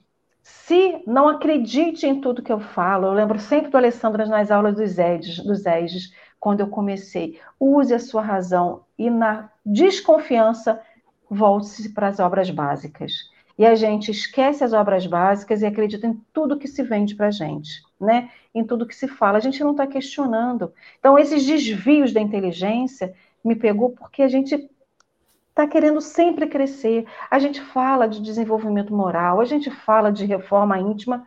[0.42, 4.74] Se não acredite em tudo que eu falo, eu lembro sempre do Alessandro nas aulas
[4.74, 7.40] dos EDs, dos EDs quando eu comecei.
[7.58, 10.80] Use a sua razão e na desconfiança
[11.28, 13.12] volte-se para as obras básicas.
[13.56, 17.28] E a gente esquece as obras básicas e acredita em tudo que se vende para
[17.28, 18.30] a gente, né?
[18.52, 19.38] Em tudo que se fala.
[19.38, 20.72] A gente não está questionando.
[20.98, 24.68] Então, esses desvios da inteligência me pegou porque a gente
[25.50, 27.06] está querendo sempre crescer.
[27.30, 31.24] A gente fala de desenvolvimento moral, a gente fala de reforma íntima,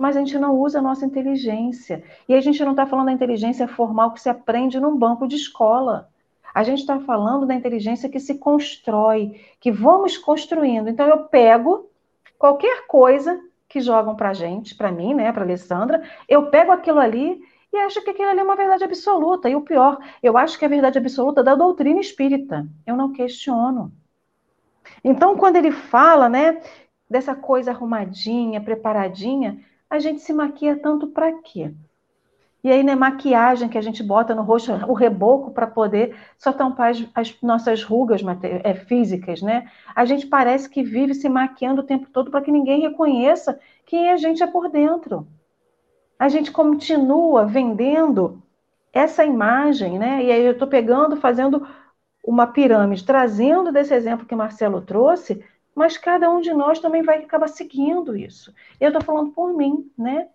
[0.00, 2.02] mas a gente não usa a nossa inteligência.
[2.26, 5.36] E a gente não está falando da inteligência formal que se aprende num banco de
[5.36, 6.08] escola.
[6.54, 10.88] A gente está falando da inteligência que se constrói, que vamos construindo.
[10.88, 11.90] Então eu pego
[12.38, 17.38] qualquer coisa que jogam para gente, para mim, né, para Alessandra, eu pego aquilo ali
[17.70, 19.50] e acho que aquilo ali é uma verdade absoluta.
[19.50, 22.66] E o pior, eu acho que é a verdade absoluta da doutrina espírita.
[22.86, 23.92] Eu não questiono.
[25.04, 26.60] Então, quando ele fala, né,
[27.08, 31.74] dessa coisa arrumadinha, preparadinha, a gente se maquia tanto para quê?
[32.62, 36.52] E aí, né, maquiagem que a gente bota no rosto, o reboco para poder só
[36.52, 39.70] tampar as, as nossas rugas é, físicas, né?
[39.94, 44.10] A gente parece que vive se maquiando o tempo todo para que ninguém reconheça quem
[44.10, 45.26] a gente é por dentro.
[46.18, 48.42] A gente continua vendendo
[48.92, 50.22] essa imagem, né?
[50.22, 51.66] E aí eu estou pegando, fazendo
[52.22, 55.42] uma pirâmide, trazendo desse exemplo que Marcelo trouxe,
[55.74, 58.54] mas cada um de nós também vai acabar seguindo isso.
[58.80, 60.28] Eu estou falando por mim, né?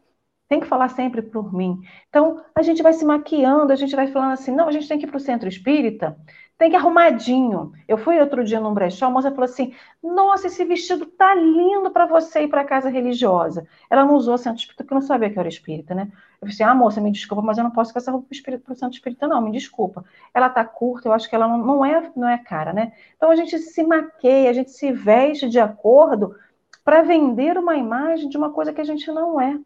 [0.47, 1.81] Tem que falar sempre por mim.
[2.09, 4.97] Então, a gente vai se maquiando, a gente vai falando assim, não, a gente tem
[4.99, 6.17] que ir para o centro espírita,
[6.57, 7.73] tem que ir arrumadinho.
[7.87, 11.91] Eu fui outro dia num brechó, a moça falou assim, nossa, esse vestido tá lindo
[11.91, 13.67] para você ir para casa religiosa.
[13.89, 16.03] Ela não usou centro espírita porque eu não sabia que eu era espírita, né?
[16.41, 18.75] Eu falei assim, ah, moça, me desculpa, mas eu não posso essa roupa para o
[18.75, 20.05] centro espírita, não, me desculpa.
[20.33, 22.93] Ela tá curta, eu acho que ela não, não, é, não é cara, né?
[23.17, 26.35] Então, a gente se maqueia, a gente se veste de acordo
[26.83, 29.59] para vender uma imagem de uma coisa que a gente não é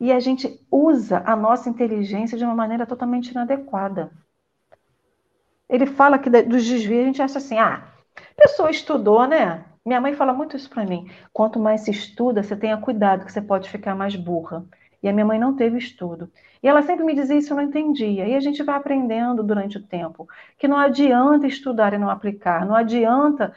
[0.00, 4.10] e a gente usa a nossa inteligência de uma maneira totalmente inadequada.
[5.70, 7.84] Ele fala que dos desvios a gente acha assim, ah,
[8.36, 9.64] pessoa estudou, né?
[9.84, 11.10] Minha mãe fala muito isso para mim.
[11.32, 14.64] Quanto mais se estuda, você tenha cuidado que você pode ficar mais burra.
[15.02, 16.30] E a minha mãe não teve estudo.
[16.62, 18.26] E ela sempre me dizia isso, eu não entendia.
[18.26, 20.28] E a gente vai aprendendo durante o tempo
[20.58, 23.54] que não adianta estudar e não aplicar, não adianta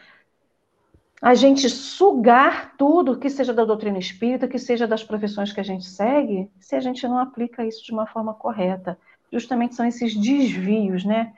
[1.21, 5.63] a gente sugar tudo que seja da doutrina espírita, que seja das profissões que a
[5.63, 8.97] gente segue, se a gente não aplica isso de uma forma correta.
[9.31, 11.33] Justamente são esses desvios, né?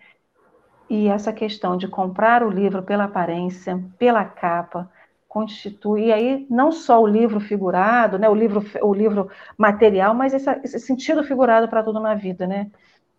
[0.90, 4.90] E essa questão de comprar o livro pela aparência, pela capa,
[5.28, 10.34] constitui, e aí não só o livro figurado, né, o livro, o livro material, mas
[10.34, 12.72] esse, esse sentido figurado para tudo na vida, né?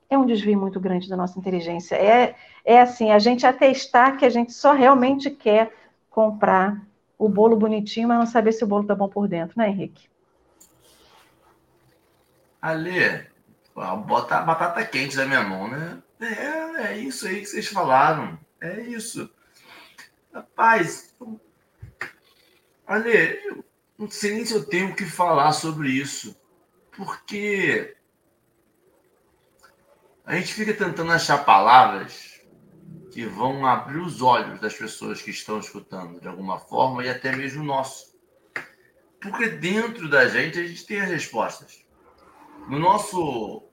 [0.09, 1.97] É um desvio muito grande da nossa inteligência.
[1.97, 5.71] É, é assim, a gente atestar que a gente só realmente quer
[6.09, 6.81] comprar
[7.19, 10.09] o bolo bonitinho, mas não saber se o bolo tá bom por dentro, né, Henrique?
[12.63, 13.27] Ale,
[14.07, 15.99] bota a batata quente na minha mão, né?
[16.21, 18.39] É, é isso aí que vocês falaram.
[18.61, 19.31] É isso.
[20.33, 21.15] Rapaz,
[22.87, 23.65] Ale, eu
[23.99, 26.39] não sei nem se eu tenho que falar sobre isso.
[26.97, 27.97] Porque
[30.25, 32.41] a gente fica tentando achar palavras
[33.13, 37.35] que vão abrir os olhos das pessoas que estão escutando de alguma forma e até
[37.35, 38.15] mesmo nosso.
[39.21, 41.85] Porque dentro da gente a gente tem as respostas.
[42.69, 43.66] No nosso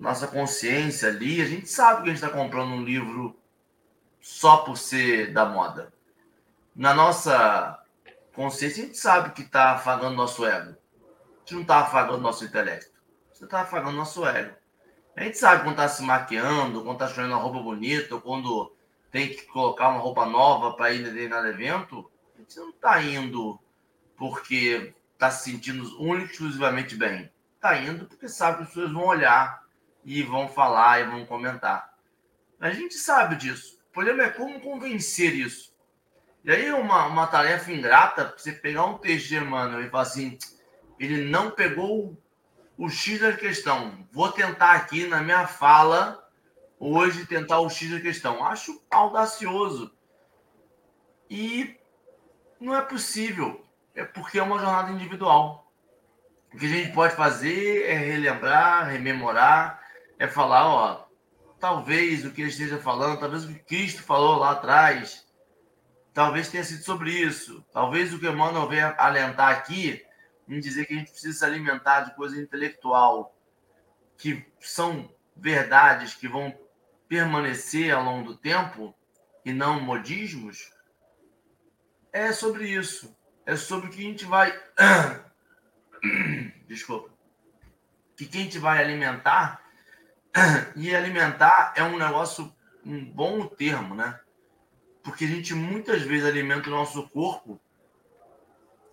[0.00, 3.38] nossa consciência ali, a gente sabe que a gente está comprando um livro
[4.18, 5.92] só por ser da moda.
[6.74, 7.78] Na nossa
[8.34, 10.70] consciência, a gente sabe que está afagando nosso ego.
[10.70, 12.98] A gente não está afagando nosso intelecto.
[13.30, 14.56] Você está afagando nosso ego.
[15.14, 18.74] A gente sabe quando tá se maquiando, quando tá escolhendo uma roupa bonita, ou quando
[19.10, 22.10] tem que colocar uma roupa nova para ir em determinado evento.
[22.36, 23.60] A gente não tá indo
[24.16, 27.30] porque tá se sentindo único exclusivamente bem.
[27.60, 29.59] Tá indo porque sabe que as pessoas vão olhar
[30.04, 31.94] e vão falar e vão comentar.
[32.60, 33.78] A gente sabe disso.
[33.88, 35.74] O problema é como convencer isso.
[36.44, 40.38] E aí uma, uma tarefa ingrata, você pegar um de Emmanuel e falar assim,
[40.98, 42.16] ele não pegou
[42.78, 44.06] o X da questão.
[44.10, 46.26] Vou tentar aqui na minha fala
[46.78, 48.44] hoje tentar o X da questão.
[48.44, 49.94] Acho audacioso.
[51.28, 51.78] E
[52.58, 53.64] não é possível.
[53.94, 55.70] É porque é uma jornada individual.
[56.52, 59.79] O que a gente pode fazer é relembrar, rememorar,
[60.20, 61.08] é falar, ó,
[61.58, 65.26] talvez o que ele esteja falando, talvez o que Cristo falou lá atrás,
[66.12, 67.64] talvez tenha sido sobre isso.
[67.72, 70.04] Talvez o que Emmanuel venha alentar aqui
[70.46, 73.34] em dizer que a gente precisa se alimentar de coisa intelectual,
[74.18, 76.54] que são verdades que vão
[77.08, 78.94] permanecer ao longo do tempo
[79.42, 80.70] e não modismos,
[82.12, 83.16] é sobre isso.
[83.46, 84.52] É sobre o que a gente vai.
[86.68, 87.10] Desculpa.
[88.14, 89.69] Que quem gente vai alimentar.
[90.76, 94.18] E alimentar é um negócio, um bom termo, né?
[95.02, 97.60] Porque a gente muitas vezes alimenta o nosso corpo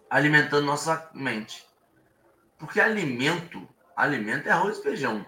[0.09, 1.65] alimentando nossa mente.
[2.57, 5.25] Porque alimento, alimento é arroz e feijão.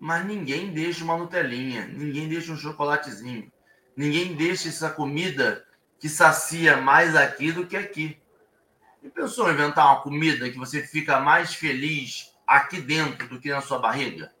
[0.00, 3.50] Mas ninguém deixa uma Nutelinha, ninguém deixa um chocolatezinho,
[3.96, 5.64] ninguém deixa essa comida
[5.98, 8.20] que sacia mais aqui do que aqui.
[9.02, 13.50] E pensou em inventar uma comida que você fica mais feliz aqui dentro do que
[13.50, 14.33] na sua barriga?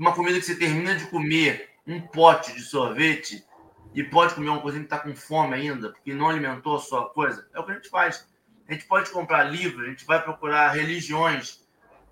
[0.00, 3.46] Uma comida que você termina de comer um pote de sorvete
[3.94, 7.10] e pode comer uma coisinha que está com fome ainda, porque não alimentou a sua
[7.10, 7.46] coisa.
[7.52, 8.26] É o que a gente faz.
[8.66, 11.68] A gente pode comprar livros, a gente vai procurar religiões,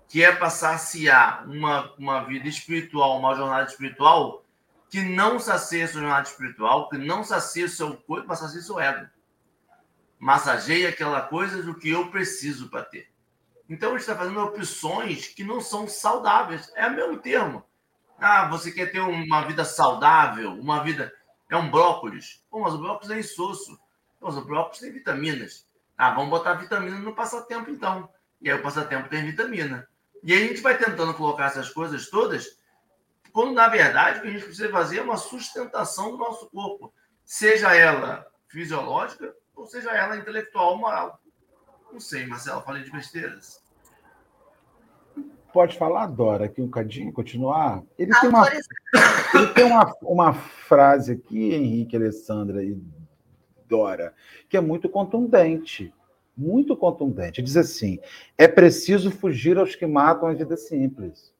[0.07, 4.45] que é para saciar uma, uma vida espiritual, uma jornada espiritual,
[4.87, 9.07] que não sacia sua jornada espiritual, que não sacia seu corpo, mas sacia seu ego.
[10.19, 13.09] Massageia aquela coisa do que eu preciso para ter.
[13.67, 16.71] Então a gente está fazendo opções que não são saudáveis.
[16.75, 17.67] É o mesmo termo.
[18.19, 21.13] Ah, você quer ter uma vida saudável, uma vida.
[21.49, 22.43] É um brócolis.
[22.49, 23.79] Pô, mas o brócolis é insosso.
[24.19, 25.65] Mas o brócolis tem vitaminas.
[25.97, 28.09] Ah, vamos botar vitamina no passatempo então.
[28.41, 29.87] E aí o passatempo tem vitamina.
[30.23, 32.59] E aí a gente vai tentando colocar essas coisas todas,
[33.31, 36.93] quando na verdade o que a gente precisa fazer é uma sustentação do nosso corpo.
[37.23, 41.21] Seja ela fisiológica ou seja ela intelectual, moral.
[41.91, 43.61] Não sei, Marcelo, falei de besteiras.
[45.51, 47.83] Pode falar, Dora, aqui um bocadinho, continuar?
[47.97, 48.47] Ele tem, uma,
[49.33, 52.77] ele tem uma, uma frase aqui, Henrique, Alessandra e
[53.67, 54.13] Dora,
[54.47, 55.93] que é muito contundente.
[56.37, 57.41] Muito contundente.
[57.41, 57.99] Diz assim:
[58.37, 61.33] é preciso fugir aos que matam a vida simples.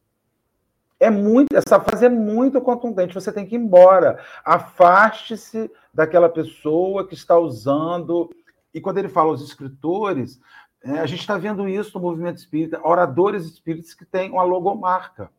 [1.00, 3.14] É muito, essa frase é muito contundente.
[3.14, 4.20] Você tem que ir embora.
[4.44, 8.30] Afaste-se daquela pessoa que está usando.
[8.74, 10.40] E quando ele fala aos escritores,
[10.84, 15.30] é, a gente está vendo isso no movimento espírita, oradores espíritas que têm uma logomarca.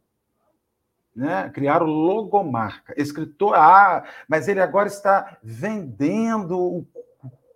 [1.16, 1.50] Né?
[1.50, 2.94] Criaram logomarca.
[2.96, 6.87] Escritor, ah, mas ele agora está vendendo o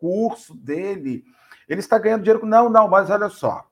[0.00, 1.24] curso dele.
[1.68, 2.46] Ele está ganhando dinheiro.
[2.46, 3.66] Não, não, mas olha só.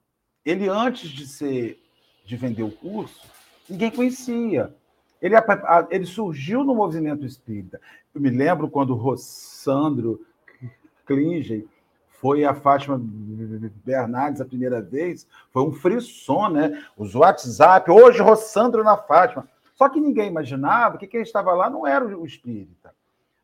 [0.44, 1.82] Ele, antes de ser
[2.24, 3.26] de vender o curso,
[3.68, 4.74] ninguém conhecia.
[5.20, 5.34] Ele,
[5.90, 7.80] ele surgiu no movimento espírita.
[8.14, 10.20] Eu me lembro quando o Rossandro
[11.06, 11.66] Klingen
[12.22, 13.02] foi a Fátima
[13.84, 16.84] Bernardes a primeira vez, foi um frisson, né?
[16.96, 19.48] Os WhatsApp, hoje Rossandro na Fátima.
[19.74, 22.94] Só que ninguém imaginava que quem estava lá não era o espírita.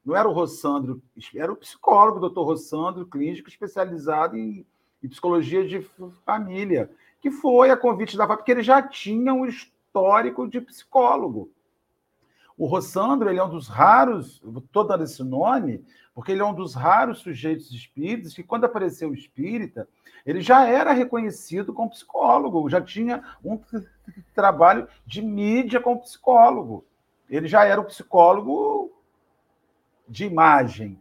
[0.07, 1.03] Não era o Rossandro,
[1.35, 4.65] era o psicólogo, o doutor Rossandro, clínico, especializado em,
[5.03, 5.81] em psicologia de
[6.25, 6.89] família,
[7.21, 11.51] que foi a convite da Fátima, porque ele já tinha um histórico de psicólogo.
[12.59, 16.53] O Rossandro ele é um dos raros, estou dando esse nome, porque ele é um
[16.53, 19.89] dos raros sujeitos espíritas que, quando apareceu o espírita,
[20.27, 23.61] ele já era reconhecido como psicólogo, já tinha um
[24.35, 26.85] trabalho de mídia como psicólogo.
[27.31, 28.91] Ele já era um psicólogo
[30.09, 31.01] de imagem,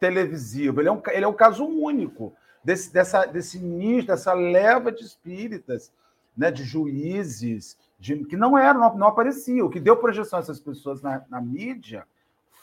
[0.00, 0.80] televisivo.
[0.80, 2.32] Ele é um, ele é um caso único
[2.64, 5.92] desse, dessa, desse nicho, dessa leva de espíritas,
[6.36, 9.66] né, de juízes, de, que não eram, não, não apareciam.
[9.66, 12.06] O que deu projeção a essas pessoas na, na mídia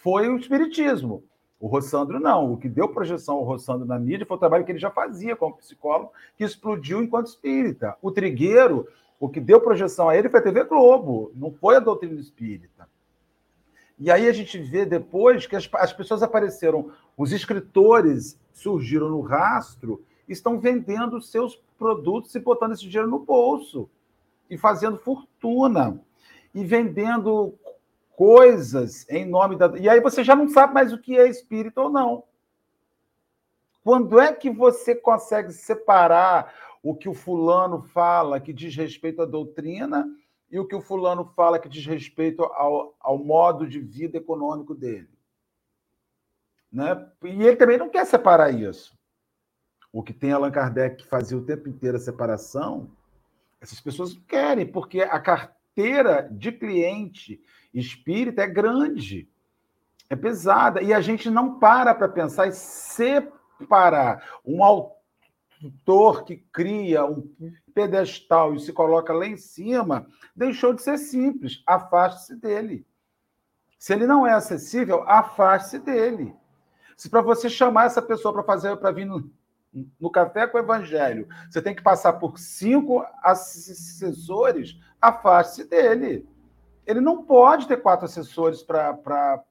[0.01, 1.23] foi o espiritismo.
[1.59, 2.51] O Rossandro não.
[2.51, 5.35] O que deu projeção ao Rossandro na mídia foi o trabalho que ele já fazia
[5.35, 7.95] como psicólogo, que explodiu enquanto espírita.
[8.01, 8.87] O Trigueiro,
[9.19, 12.89] o que deu projeção a ele foi a TV Globo, não foi a doutrina espírita.
[13.99, 19.21] E aí a gente vê depois que as, as pessoas apareceram, os escritores surgiram no
[19.21, 23.89] rastro, estão vendendo seus produtos e botando esse dinheiro no bolso
[24.49, 25.99] e fazendo fortuna
[26.53, 27.57] e vendendo
[28.15, 29.77] coisas em nome da.
[29.77, 32.23] E aí você já não sabe mais o que é espírito ou não.
[33.83, 39.25] Quando é que você consegue separar o que o fulano fala que diz respeito à
[39.25, 40.09] doutrina
[40.51, 44.73] e o que o fulano fala que diz respeito ao, ao modo de vida econômico
[44.73, 45.09] dele?
[46.71, 47.07] Né?
[47.23, 48.97] E ele também não quer separar isso.
[49.91, 52.89] O que tem Allan Kardec que fazia o tempo inteiro a separação
[53.59, 57.41] essas pessoas querem, porque a carteira de cliente
[57.73, 59.29] espírita é grande,
[60.09, 67.05] é pesada, e a gente não para para pensar e separar um autor que cria
[67.05, 67.27] um
[67.73, 71.61] pedestal e se coloca lá em cima, deixou de ser simples.
[71.65, 72.85] Afaste-se dele.
[73.77, 76.33] Se ele não é acessível, afaste-se dele.
[76.95, 79.29] Se para você chamar essa pessoa para fazer para vir no,
[79.99, 86.27] no Café com o Evangelho, você tem que passar por cinco assessores, afaste-se dele.
[86.85, 89.43] Ele não pode ter quatro assessores para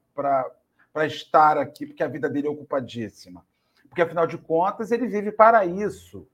[1.06, 3.44] estar aqui, porque a vida dele é ocupadíssima.
[3.88, 6.26] Porque, afinal de contas, ele vive para isso.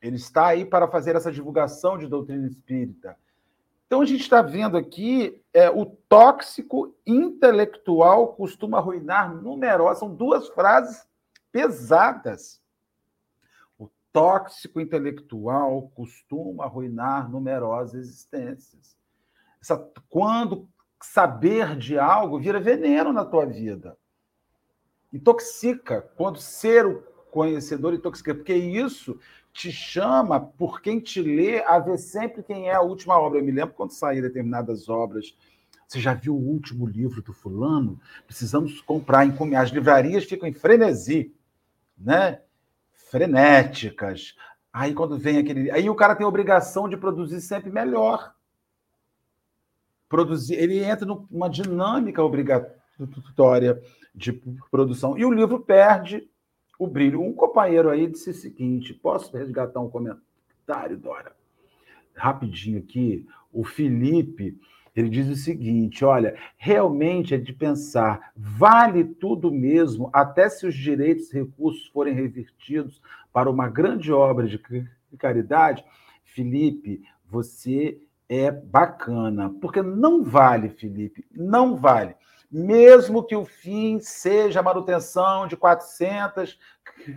[0.00, 3.16] Ele está aí para fazer essa divulgação de doutrina espírita.
[3.86, 9.98] Então, a gente está vendo aqui é, o tóxico intelectual costuma arruinar numerosas.
[9.98, 11.06] São duas frases
[11.50, 12.60] pesadas
[14.18, 18.96] tóxico intelectual costuma arruinar numerosas existências.
[19.62, 19.76] Essa,
[20.08, 20.68] quando
[21.00, 23.96] saber de algo vira veneno na tua vida.
[25.12, 26.02] Intoxica.
[26.16, 27.00] Quando ser o
[27.30, 29.20] conhecedor intoxica, porque isso
[29.52, 33.38] te chama, por quem te lê, a ver sempre quem é a última obra.
[33.38, 35.36] Eu me lembro quando saíram determinadas obras.
[35.86, 38.00] Você já viu o último livro do fulano?
[38.26, 39.28] Precisamos comprar.
[39.56, 41.32] As livrarias ficam em frenesi,
[41.96, 42.40] né?
[43.10, 44.34] Frenéticas.
[44.72, 45.70] Aí quando vem aquele.
[45.70, 48.34] Aí o cara tem a obrigação de produzir sempre melhor.
[50.08, 53.80] Produzir, ele entra numa dinâmica obrigatória
[54.14, 54.32] de
[54.70, 55.18] produção.
[55.18, 56.28] E o livro perde
[56.78, 57.22] o brilho.
[57.22, 61.36] Um companheiro aí disse o seguinte: posso resgatar um comentário Dora.
[62.14, 64.58] Rapidinho aqui, o Felipe,
[64.98, 70.74] ele diz o seguinte: olha, realmente é de pensar, vale tudo mesmo, até se os
[70.74, 73.00] direitos e recursos forem revertidos
[73.32, 74.60] para uma grande obra de
[75.16, 75.84] caridade?
[76.24, 82.16] Felipe, você é bacana, porque não vale, Felipe, não vale.
[82.50, 86.58] Mesmo que o fim seja a manutenção de 400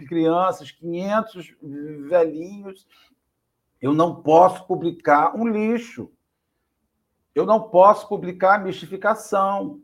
[0.08, 1.56] crianças, 500
[2.08, 2.86] velhinhos,
[3.82, 6.12] eu não posso publicar um lixo.
[7.34, 9.80] Eu não posso publicar mistificação.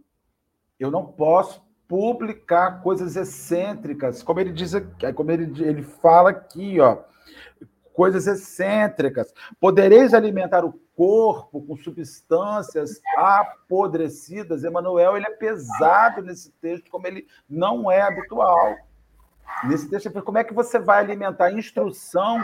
[0.79, 4.73] Eu não posso publicar coisas excêntricas, como ele diz,
[5.15, 6.99] como ele, ele fala aqui, ó,
[7.93, 9.33] coisas excêntricas.
[9.59, 14.63] Podereis alimentar o corpo com substâncias apodrecidas.
[14.63, 18.75] Emanuel ele é pesado nesse texto, como ele não é habitual.
[19.63, 22.39] Nesse texto, como é que você vai alimentar instrução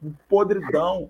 [0.00, 1.08] com podridão?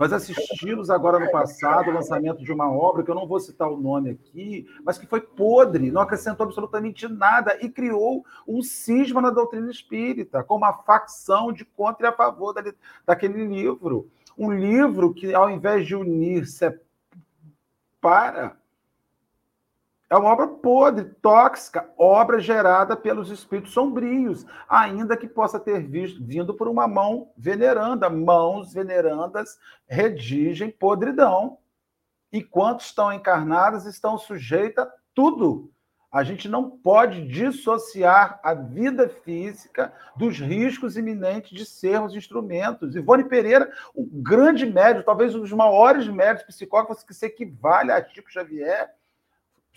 [0.00, 3.70] Nós assistimos agora no passado o lançamento de uma obra, que eu não vou citar
[3.70, 9.20] o nome aqui, mas que foi podre, não acrescentou absolutamente nada e criou um cisma
[9.20, 12.54] na doutrina espírita, com uma facção de contra e a favor
[13.04, 14.10] daquele livro.
[14.38, 18.56] Um livro que, ao invés de unir, separa
[20.10, 26.24] é uma obra podre, tóxica, obra gerada pelos espíritos sombrios, ainda que possa ter visto,
[26.24, 28.10] vindo por uma mão veneranda.
[28.10, 29.56] Mãos venerandas
[29.86, 31.58] redigem podridão.
[32.32, 35.70] Enquanto estão encarnadas, estão sujeitas a tudo.
[36.10, 42.96] A gente não pode dissociar a vida física dos riscos iminentes de sermos instrumentos.
[42.96, 48.04] Ivone Pereira, o grande médico, talvez um dos maiores médicos psicólogos que se equivale a
[48.04, 48.90] Chico Xavier,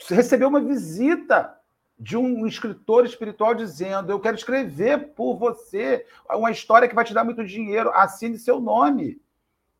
[0.10, 1.58] recebeu uma visita
[2.00, 7.14] de um escritor espiritual dizendo: Eu quero escrever por você uma história que vai te
[7.14, 9.22] dar muito dinheiro, assine seu nome.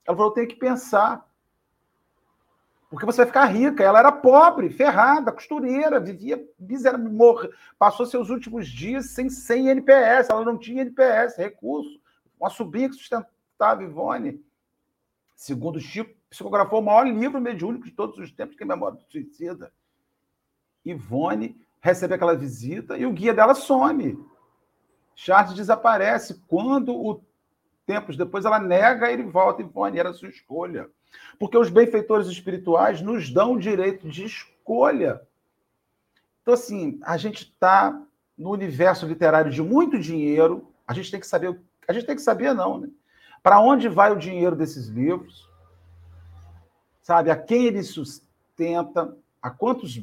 [0.06, 1.28] Ela falou: Eu tenho que pensar.
[2.90, 3.84] Porque você vai ficar rica.
[3.84, 7.50] Ela era pobre, ferrada, costureira, vivia miserável, morre,
[7.80, 10.30] passou seus últimos dias sem, sem NPS.
[10.30, 12.00] Ela não tinha NPS, recurso.
[12.40, 14.46] Uma sobrinha que sustentava Ivone.
[15.36, 19.04] Segundo Chico, psicografou o maior livro mediúnico de todos os tempos, que é Memória do
[19.12, 19.74] Suicida.
[20.86, 24.18] Ivone recebe aquela visita e o guia dela some.
[25.16, 26.42] Charles desaparece.
[26.48, 27.22] Quando o
[27.86, 29.62] tempos depois ela nega, ele volta.
[29.62, 30.90] Ivone, era sua escolha.
[31.38, 35.22] Porque os benfeitores espirituais nos dão o direito de escolha.
[36.42, 38.02] Então, assim, a gente está
[38.38, 40.68] no universo literário de muito dinheiro.
[40.88, 41.60] A gente tem que saber.
[41.88, 42.90] A gente tem que saber, não, né?
[43.42, 45.50] Para onde vai o dinheiro desses livros?
[47.02, 47.30] Sabe?
[47.30, 49.18] A quem ele sustenta?
[49.42, 49.98] A quantos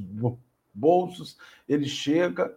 [0.72, 1.36] bolsos,
[1.68, 2.54] ele chega,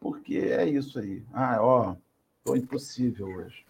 [0.00, 1.22] porque é isso aí.
[1.32, 1.96] Ah, ó,
[2.44, 3.64] tô impossível hoje.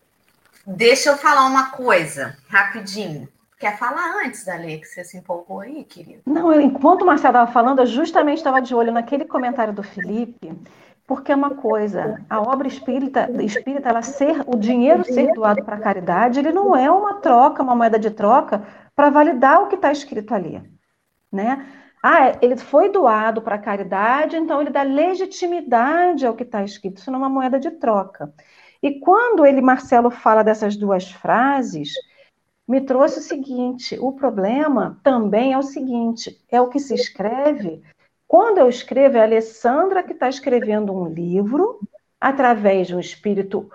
[0.67, 3.29] Deixa eu falar uma coisa, rapidinho.
[3.59, 6.23] Quer falar antes, Dale, que você se empolgou aí, querido?
[6.27, 9.83] Não, eu, enquanto o Marcelo estava falando, eu justamente estava de olho naquele comentário do
[9.83, 10.53] Felipe,
[11.07, 15.77] porque é uma coisa, a obra espírita, espírita ela ser, o dinheiro ser doado para
[15.77, 18.67] a caridade, ele não é uma troca, uma moeda de troca
[18.97, 20.63] para validar o que está escrito ali,
[21.31, 21.67] né?
[22.07, 26.99] Ah, ele foi doado para caridade, então ele dá legitimidade ao que está escrito.
[26.99, 28.31] Isso não é uma moeda de troca.
[28.83, 31.95] E quando ele, Marcelo, fala dessas duas frases,
[32.69, 37.83] me trouxe o seguinte: o problema também é o seguinte: é o que se escreve.
[38.29, 41.81] Quando eu escrevo, é a Alessandra que está escrevendo um livro,
[42.21, 43.71] através de um espírito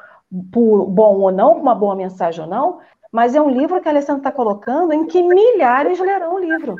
[0.51, 2.79] puro, bom ou não, com uma boa mensagem ou não,
[3.11, 6.75] mas é um livro que a Alessandra está colocando em que milhares lerão o livro.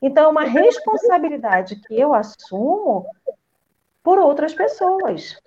[0.00, 3.06] Então, é uma responsabilidade que eu assumo
[4.02, 5.40] por outras pessoas.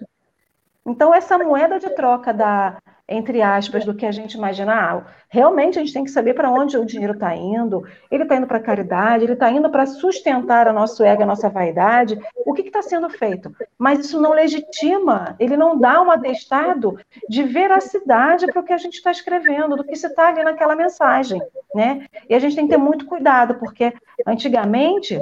[0.85, 2.81] Então, essa moeda de troca da,
[3.11, 4.73] entre aspas, do que a gente imagina.
[4.73, 7.85] Ah, realmente a gente tem que saber para onde o dinheiro está indo.
[8.09, 11.49] Ele está indo para caridade, ele está indo para sustentar o nosso ego, a nossa
[11.49, 12.19] vaidade.
[12.45, 13.53] O que está sendo feito?
[13.77, 16.97] Mas isso não legitima, ele não dá um atestado
[17.27, 20.75] de veracidade para o que a gente está escrevendo, do que se está ali naquela
[20.75, 21.41] mensagem.
[21.75, 22.05] Né?
[22.29, 23.93] E a gente tem que ter muito cuidado, porque
[24.25, 25.19] antigamente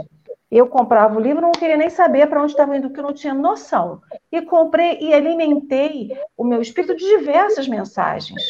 [0.58, 3.14] eu comprava o livro, não queria nem saber para onde estava indo, porque eu não
[3.14, 4.02] tinha noção.
[4.32, 8.42] E comprei e alimentei o meu espírito de diversas mensagens.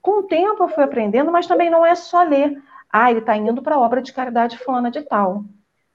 [0.00, 2.60] Com o tempo eu fui aprendendo, mas também não é só ler.
[2.90, 5.44] Ah, ele está indo para a obra de caridade fulana de tal.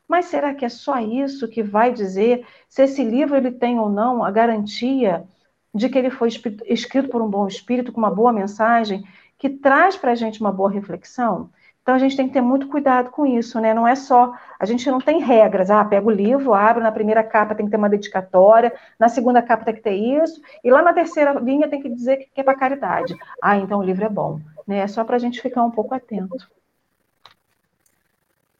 [0.07, 3.89] Mas será que é só isso que vai dizer se esse livro ele tem ou
[3.89, 5.27] não a garantia
[5.73, 6.29] de que ele foi
[6.65, 9.03] escrito por um bom espírito, com uma boa mensagem,
[9.37, 11.49] que traz para a gente uma boa reflexão?
[11.87, 13.73] Então a gente tem que ter muito cuidado com isso, né?
[13.73, 17.23] Não é só, a gente não tem regras, ah, pega o livro, abre, na primeira
[17.23, 20.81] capa tem que ter uma dedicatória, na segunda capa tem que ter isso, e lá
[20.81, 23.15] na terceira linha tem que dizer que é para caridade.
[23.41, 24.79] Ah, então o livro é bom, né?
[24.79, 26.35] É só para a gente ficar um pouco atento.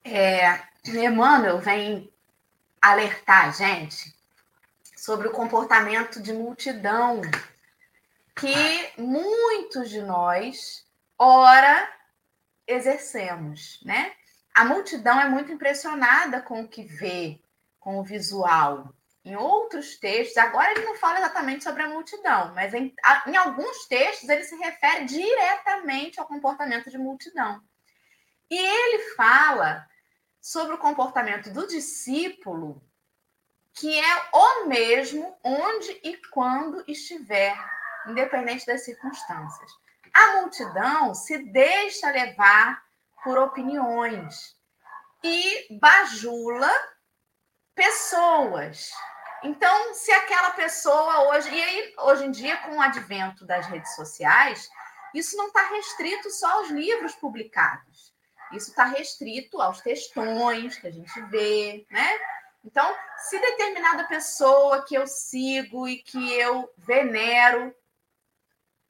[0.06, 2.10] É, Emmanuel vem
[2.82, 4.16] alertar a gente
[4.96, 7.20] sobre o comportamento de multidão
[8.34, 8.56] que
[8.98, 10.86] muitos de nós,
[11.20, 11.97] ora,
[12.68, 14.14] exercemos, né?
[14.54, 17.40] A multidão é muito impressionada com o que vê,
[17.80, 18.94] com o visual.
[19.24, 22.94] Em outros textos, agora ele não fala exatamente sobre a multidão, mas em,
[23.28, 27.62] em alguns textos ele se refere diretamente ao comportamento de multidão.
[28.50, 29.86] E ele fala
[30.42, 32.82] sobre o comportamento do discípulo,
[33.74, 37.56] que é o mesmo onde e quando estiver,
[38.08, 39.72] independente das circunstâncias.
[40.14, 42.82] A multidão se deixa levar
[43.24, 44.56] por opiniões
[45.24, 46.72] e bajula
[47.76, 48.92] pessoas.
[49.44, 53.96] Então, se aquela pessoa hoje, e aí, hoje em dia, com o advento das redes
[53.96, 54.70] sociais,
[55.14, 58.14] isso não está restrito só aos livros publicados.
[58.52, 62.20] Isso está restrito aos textões que a gente vê, né?
[62.64, 67.74] Então, se determinada pessoa que eu sigo e que eu venero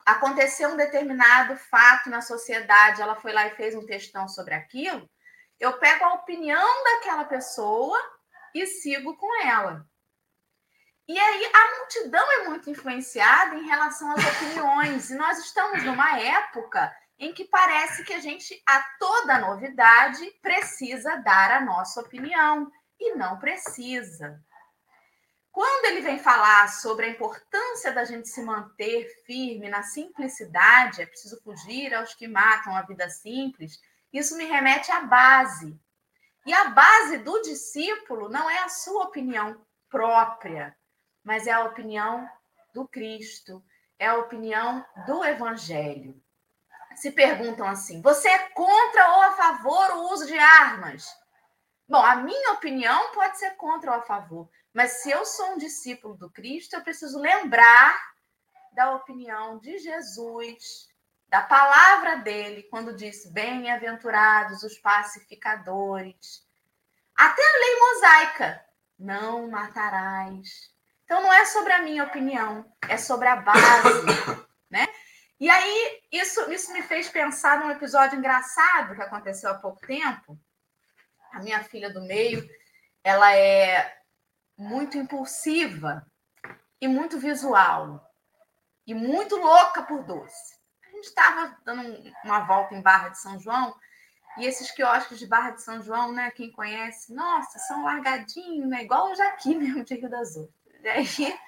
[0.07, 5.07] aconteceu um determinado fato na sociedade, ela foi lá e fez um textão sobre aquilo,
[5.59, 7.99] eu pego a opinião daquela pessoa
[8.55, 9.85] e sigo com ela.
[11.09, 16.17] E aí a multidão é muito influenciada em relação às opiniões, e nós estamos numa
[16.19, 16.89] época
[17.19, 23.15] em que parece que a gente, a toda novidade, precisa dar a nossa opinião, e
[23.15, 24.41] não precisa.
[25.57, 31.05] Quando ele vem falar sobre a importância da gente se manter firme na simplicidade, é
[31.07, 33.81] preciso fugir aos que matam a vida simples,
[34.13, 35.75] isso me remete à base.
[36.45, 40.77] E a base do discípulo não é a sua opinião própria,
[41.23, 42.29] mas é a opinião
[42.71, 43.65] do Cristo,
[43.97, 46.21] é a opinião do Evangelho.
[46.93, 51.09] Se perguntam assim: você é contra ou a favor o uso de armas?
[51.89, 54.47] Bom, a minha opinião pode ser contra ou a favor,
[54.77, 57.99] mas se eu sou um discípulo do Cristo, eu preciso lembrar
[58.73, 60.87] da opinião de Jesus,
[61.27, 66.45] da palavra dele, quando disse: Bem-aventurados os pacificadores.
[67.15, 68.65] Até a lei mosaica:
[68.99, 70.71] não matarás.
[71.05, 74.05] Então não é sobre a minha opinião, é sobre a base,
[74.69, 74.87] né?
[75.39, 80.39] E aí isso, isso me fez pensar num episódio engraçado que aconteceu há pouco tempo.
[81.33, 82.47] A minha filha do meio,
[83.03, 83.96] ela é
[84.57, 86.05] muito impulsiva
[86.81, 88.03] e muito visual
[88.85, 90.57] e muito louca por doce.
[90.83, 93.75] A gente estava dando uma volta em Barra de São João
[94.37, 96.31] e esses quiosques de Barra de São João, né?
[96.31, 98.83] Quem conhece, nossa, são largadinhos, né?
[98.83, 100.81] Igual o Jaqui mesmo de Rio das Ostras.
[100.83, 101.39] E aí,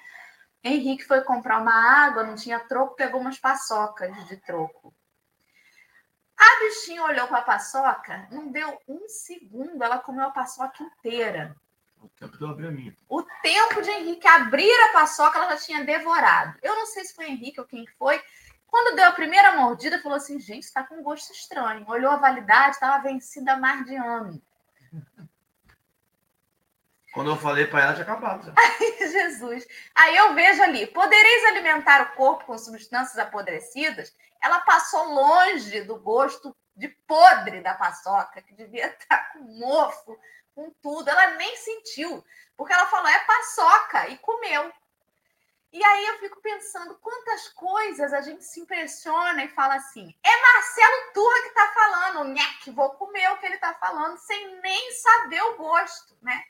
[0.62, 4.94] Henrique foi comprar uma água, não tinha troco, pegou umas paçocas de troco.
[6.36, 11.56] A bichinha olhou para a paçoca, não deu um segundo, ela comeu a paçoca inteira.
[12.02, 12.96] O tempo de eu abrir a minha.
[13.08, 16.58] O tempo de Henrique abrir a paçoca, ela já tinha devorado.
[16.62, 18.22] Eu não sei se foi Henrique ou quem foi.
[18.66, 21.84] Quando deu a primeira mordida, falou assim: gente, está com um gosto estranho.
[21.88, 24.40] Olhou a validade, estava vencida há mais de ano.
[27.12, 28.52] Quando eu falei para ela, tinha acabado.
[28.56, 29.66] Ai, Jesus.
[29.94, 34.14] Aí eu vejo ali: podereis alimentar o corpo com substâncias apodrecidas?
[34.40, 40.18] Ela passou longe do gosto de podre da paçoca, que devia estar com mofo
[40.54, 41.08] com tudo.
[41.08, 42.24] Ela nem sentiu,
[42.56, 44.72] porque ela falou, é paçoca, e comeu.
[45.72, 50.42] E aí eu fico pensando quantas coisas a gente se impressiona e fala assim: é
[50.42, 54.92] Marcelo Turra que está falando, nhec, vou comer o que ele está falando, sem nem
[54.92, 56.44] saber o gosto, né?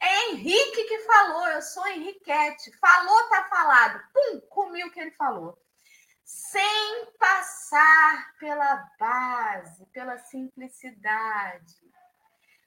[0.00, 2.76] É Henrique que falou, eu sou Henriquete.
[2.78, 4.02] Falou, tá falado.
[4.12, 5.58] Pum, comi o que ele falou.
[6.24, 11.74] Sem passar pela base, pela simplicidade,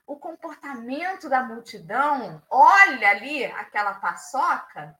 [0.06, 4.98] o comportamento da multidão olha ali aquela paçoca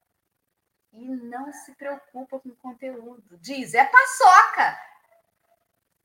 [0.92, 3.38] e não se preocupa com o conteúdo.
[3.40, 4.80] Diz, é paçoca!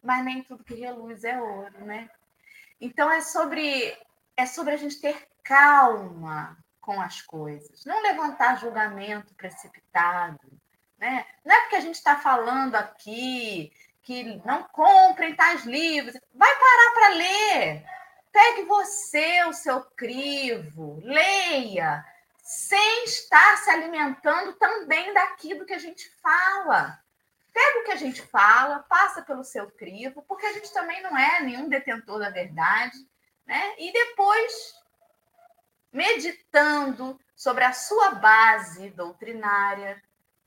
[0.03, 2.11] Mas nem tudo que reluz é ouro, né?
[2.81, 3.97] Então é sobre
[4.37, 10.39] é sobre a gente ter calma com as coisas, não levantar julgamento precipitado,
[10.97, 11.27] né?
[11.45, 13.73] Não é porque a gente está falando aqui
[14.03, 17.85] que não comprem tais livros, vai parar para ler
[18.39, 22.05] Pegue você o seu crivo, leia,
[22.41, 27.03] sem estar se alimentando também daquilo que a gente fala.
[27.53, 31.19] pega o que a gente fala, passa pelo seu crivo, porque a gente também não
[31.19, 32.97] é nenhum detentor da verdade,
[33.45, 33.75] né?
[33.77, 34.73] E depois,
[35.93, 40.01] meditando sobre a sua base doutrinária,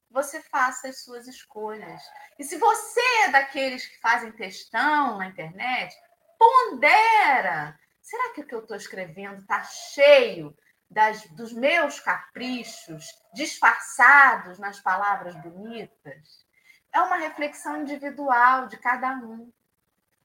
[0.10, 2.02] você faça as suas escolhas.
[2.40, 5.94] E se você é daqueles que fazem textão na internet,
[6.40, 7.81] pondera.
[8.12, 10.54] Será que o que eu estou escrevendo está cheio
[10.90, 16.46] das, dos meus caprichos, disfarçados nas palavras bonitas?
[16.92, 19.50] É uma reflexão individual de cada um.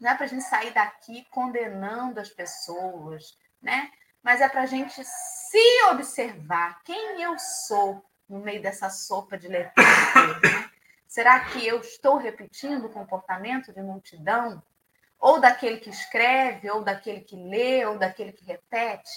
[0.00, 3.92] Não é para a gente sair daqui condenando as pessoas, né?
[4.20, 9.46] Mas é para a gente se observar quem eu sou no meio dessa sopa de
[9.46, 9.86] letras.
[10.42, 10.70] Né?
[11.06, 14.60] Será que eu estou repetindo o comportamento de multidão?
[15.18, 19.10] Ou daquele que escreve, ou daquele que lê, ou daquele que repete?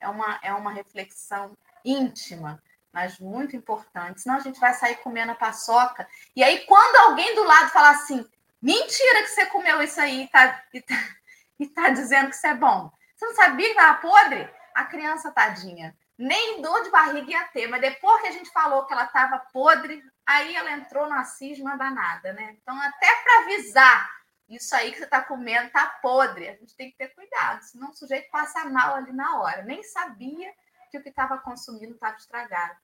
[0.00, 2.62] É uma, é uma reflexão íntima,
[2.92, 4.20] mas muito importante.
[4.20, 6.06] Senão a gente vai sair comendo a paçoca.
[6.34, 8.24] E aí, quando alguém do lado falar assim,
[8.60, 10.94] mentira que você comeu isso aí e tá, e tá,
[11.58, 12.90] e tá dizendo que isso é bom.
[13.14, 14.48] Você não sabia que estava podre?
[14.74, 18.84] A criança, tadinha, nem dor de barriga ia ter, mas depois que a gente falou
[18.84, 22.56] que ela estava podre, aí ela entrou na cisma danada, né?
[22.60, 24.15] Então, até para avisar,
[24.48, 27.90] isso aí que você está comendo está podre, a gente tem que ter cuidado, senão
[27.90, 29.62] o sujeito passa mal ali na hora.
[29.62, 30.52] Nem sabia
[30.90, 32.78] que o que estava consumindo estava estragado.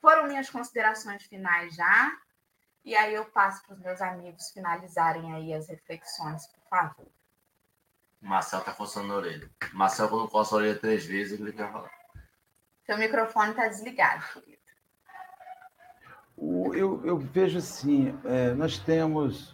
[0.00, 2.12] Foram minhas considerações finais já,
[2.84, 7.06] e aí eu passo para os meus amigos finalizarem aí as reflexões, por favor.
[8.20, 9.50] Marcel está coçando a orelha.
[9.72, 11.90] Marcel, quando coça a orelha três vezes, ele quer falar.
[12.84, 14.62] Seu microfone está desligado, querido.
[16.36, 19.53] Eu, eu vejo assim, é, nós temos.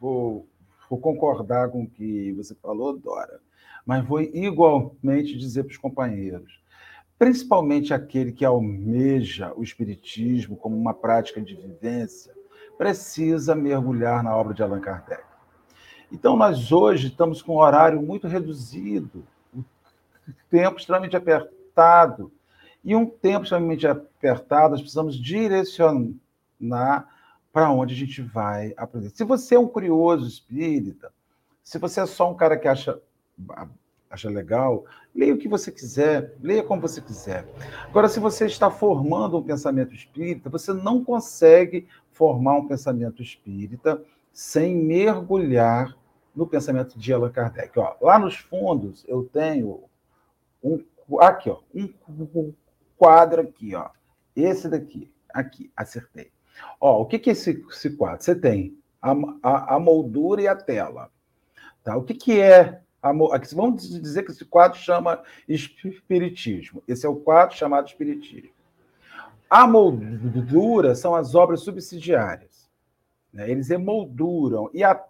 [0.00, 0.48] Vou,
[0.88, 3.40] vou concordar com o que você falou, Dora,
[3.84, 6.60] mas vou igualmente dizer para os companheiros,
[7.18, 12.32] principalmente aquele que almeja o Espiritismo como uma prática de vivência,
[12.78, 15.22] precisa mergulhar na obra de Allan Kardec.
[16.10, 19.22] Então, nós hoje estamos com um horário muito reduzido,
[20.48, 22.32] tempo extremamente apertado.
[22.82, 27.06] E um tempo extremamente apertado, nós precisamos direcionar
[27.52, 29.10] para onde a gente vai aprender.
[29.10, 31.12] Se você é um curioso espírita,
[31.62, 33.00] se você é só um cara que acha,
[34.08, 34.84] acha legal,
[35.14, 37.46] leia o que você quiser, leia como você quiser.
[37.84, 44.02] Agora, se você está formando um pensamento espírita, você não consegue formar um pensamento espírita
[44.32, 45.96] sem mergulhar
[46.34, 47.78] no pensamento de Allan Kardec.
[47.78, 49.84] Ó, lá nos fundos eu tenho
[50.62, 50.84] um
[51.18, 51.60] Aqui, ó.
[51.74, 52.54] Um
[52.96, 53.90] quadro aqui, ó.
[54.36, 55.12] Esse daqui.
[55.32, 56.30] Aqui, acertei.
[56.80, 58.22] Ó, o que, que é esse, esse quadro?
[58.22, 61.10] Você tem a, a, a, moldura e a tela.
[61.82, 61.96] Tá?
[61.96, 63.12] O que, que é a,
[63.54, 66.82] Vamos dizer que esse quadro chama Espiritismo.
[66.86, 68.50] Esse é o quadro chamado Espiritismo.
[69.48, 72.70] A moldura são as obras subsidiárias.
[73.32, 73.50] Né?
[73.50, 74.70] Eles emolduram.
[74.72, 75.02] E a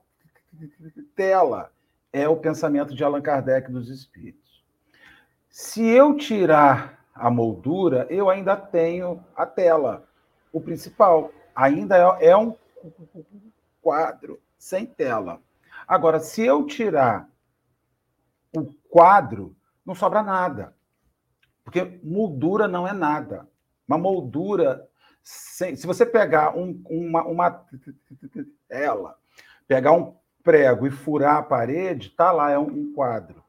[1.14, 1.70] tela
[2.12, 4.64] é o pensamento de Allan Kardec dos Espíritos.
[5.50, 10.08] Se eu tirar a moldura, eu ainda tenho a tela,
[10.52, 11.32] o principal.
[11.60, 12.56] Ainda é, é um
[13.82, 15.42] quadro sem tela.
[15.86, 17.28] Agora, se eu tirar
[18.56, 19.54] o quadro,
[19.84, 20.74] não sobra nada.
[21.62, 23.46] Porque moldura não é nada.
[23.86, 24.88] Uma moldura,
[25.22, 27.66] sem, se você pegar um, uma, uma
[28.66, 29.18] tela,
[29.68, 33.44] pegar um prego e furar a parede, tá lá, é um, quadro.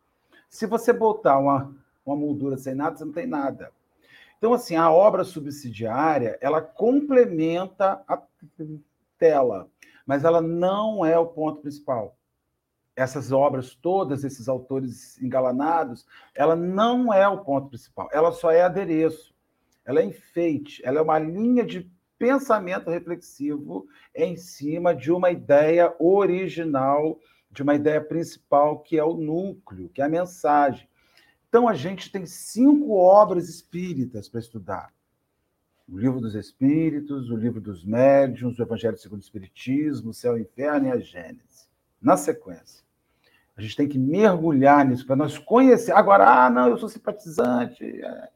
[0.49, 1.73] Se você botar uma,
[2.05, 3.71] uma moldura sem nada, você não tem nada.
[4.41, 8.19] Então, assim, a obra subsidiária, ela complementa a
[9.15, 9.69] tela,
[10.03, 12.17] mas ela não é o ponto principal.
[12.95, 18.63] Essas obras todas, esses autores engalanados, ela não é o ponto principal, ela só é
[18.63, 19.31] adereço,
[19.85, 21.87] ela é enfeite, ela é uma linha de
[22.17, 23.85] pensamento reflexivo
[24.15, 27.19] em cima de uma ideia original,
[27.51, 30.89] de uma ideia principal, que é o núcleo, que é a mensagem.
[31.51, 34.93] Então, a gente tem cinco obras espíritas para estudar:
[35.85, 40.37] o Livro dos Espíritos, o Livro dos Médiuns, o Evangelho segundo o Espiritismo, o Céu
[40.37, 41.69] e o Inferno e a Gênesis.
[42.01, 42.85] Na sequência.
[43.57, 45.91] A gente tem que mergulhar nisso para nós conhecer.
[45.91, 48.29] Agora, ah, não, eu sou simpatizante, é,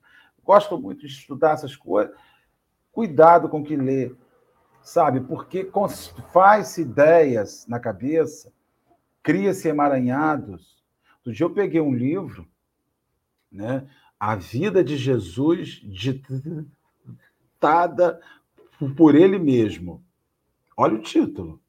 [0.43, 2.13] gosto muito de estudar essas coisas.
[2.91, 4.13] Cuidado com o que lê,
[4.84, 5.22] sabe?
[5.22, 5.72] Porque
[6.34, 8.51] faz-se ideias na cabeça,
[9.24, 10.84] cria-se emaranhados.
[11.20, 12.45] Outro dia eu peguei um livro
[13.56, 13.88] né?
[14.20, 15.82] A vida de Jesus
[17.60, 18.22] ditada
[18.97, 20.03] por ele mesmo.
[20.78, 21.62] Olha o título.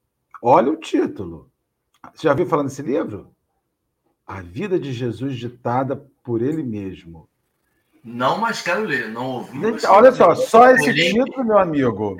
[0.43, 1.51] Olha o título.
[2.15, 3.31] Você já viu falando desse livro?
[4.27, 7.29] A vida de Jesus ditada por ele mesmo.
[8.03, 9.09] Não, mas quero ler.
[9.11, 9.59] Não ouvi.
[9.87, 12.17] Olha só, só esse título, meu amigo.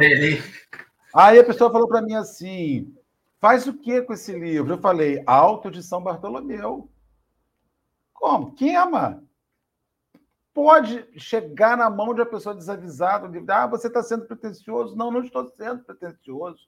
[1.15, 2.93] Aí a pessoa falou para mim assim:
[3.41, 4.75] faz o que com esse livro?
[4.75, 6.89] Eu falei: Alto de São Bartolomeu.
[8.13, 8.53] Como?
[8.53, 9.23] Quem ama?
[10.57, 14.97] Pode chegar na mão de uma pessoa desavisada, ah, você está sendo pretencioso.
[14.97, 16.67] Não, não estou sendo pretencioso.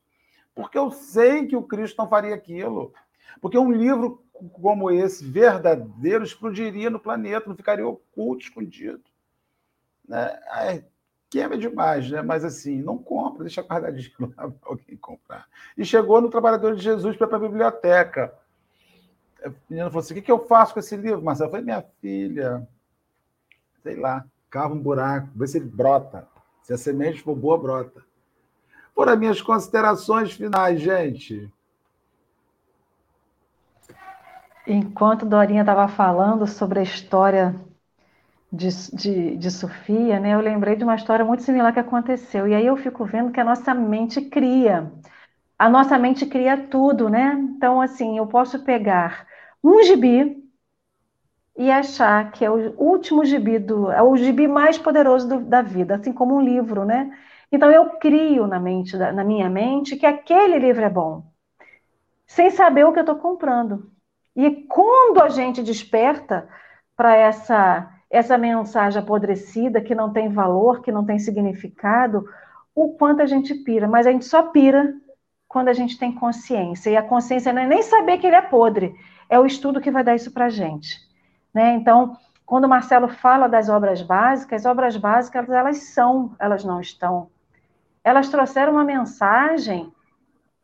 [0.55, 2.93] Porque eu sei que o Cristo não faria aquilo.
[3.41, 4.22] Porque um livro
[4.61, 9.01] como esse, verdadeiro, explodiria no planeta, não ficaria oculto, escondido.
[10.07, 10.39] Né?
[10.51, 10.84] Ai,
[11.30, 12.20] queima demais, né?
[12.20, 15.49] Mas assim, não compra, deixa guardadinho lá para alguém comprar.
[15.78, 18.34] E chegou no Trabalhador de Jesus para a biblioteca.
[19.43, 21.57] A menina falou assim: o que, que eu faço com esse livro, Marcelo?
[21.57, 22.68] Eu minha filha,
[23.89, 26.28] sei lá, cava um buraco, vê se ele brota.
[26.62, 28.03] Se a semente for boa, brota.
[28.95, 31.51] Por as minhas considerações finais, gente.
[34.66, 37.59] Enquanto Dorinha estava falando sobre a história
[38.53, 42.47] de, de, de, Sofia, né, eu lembrei de uma história muito similar que aconteceu.
[42.47, 44.93] E aí eu fico vendo que a nossa mente cria.
[45.59, 47.32] A nossa mente cria tudo, né?
[47.57, 49.26] Então, assim, eu posso pegar
[49.64, 50.47] um gibi
[51.59, 55.61] e achar que é o último gibi, do, é o gibi mais poderoso do, da
[55.61, 57.12] vida, assim como um livro, né?
[57.50, 61.24] Então eu crio na mente, na minha mente, que aquele livro é bom,
[62.28, 63.90] sem saber o que eu estou comprando.
[64.36, 66.48] E quando a gente desperta
[66.96, 72.24] para essa essa mensagem apodrecida que não tem valor, que não tem significado,
[72.74, 74.94] o quanto a gente pira, mas a gente só pira
[75.46, 76.88] quando a gente tem consciência.
[76.88, 78.94] E a consciência não é nem saber que ele é podre,
[79.28, 81.07] é o estudo que vai dar isso para gente.
[81.53, 81.74] Né?
[81.74, 86.80] Então, quando o Marcelo fala das obras básicas, as obras básicas elas são, elas não
[86.80, 87.30] estão.
[88.03, 89.92] Elas trouxeram uma mensagem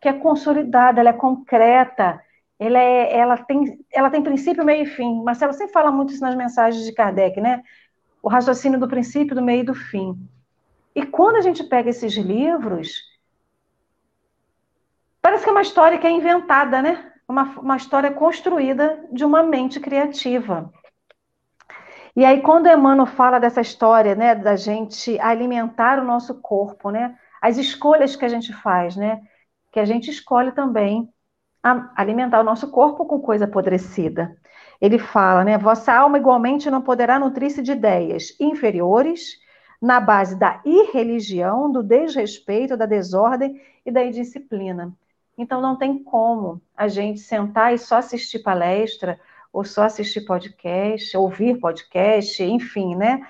[0.01, 2.23] que é consolidada, ela é concreta,
[2.59, 5.23] ela, é, ela, tem, ela tem princípio, meio e fim.
[5.23, 7.63] Marcelo sempre fala muito isso nas mensagens de Kardec, né?
[8.23, 10.19] O raciocínio do princípio, do meio e do fim.
[10.95, 13.03] E quando a gente pega esses livros,
[15.21, 17.13] parece que é uma história que é inventada, né?
[17.29, 20.73] Uma, uma história construída de uma mente criativa.
[22.15, 27.19] E aí, quando Emmanuel fala dessa história, né, da gente alimentar o nosso corpo, né,
[27.41, 29.21] as escolhas que a gente faz, né,
[29.73, 31.13] que a gente escolhe também
[31.97, 34.37] alimentar o nosso corpo com coisa apodrecida.
[34.81, 35.57] Ele fala, né?
[35.57, 39.39] Vossa alma igualmente não poderá nutrir-se de ideias inferiores,
[39.81, 44.95] na base da irreligião, do desrespeito, da desordem e da indisciplina.
[45.37, 49.19] Então não tem como a gente sentar e só assistir palestra,
[49.53, 53.21] ou só assistir podcast, ouvir podcast, enfim, né?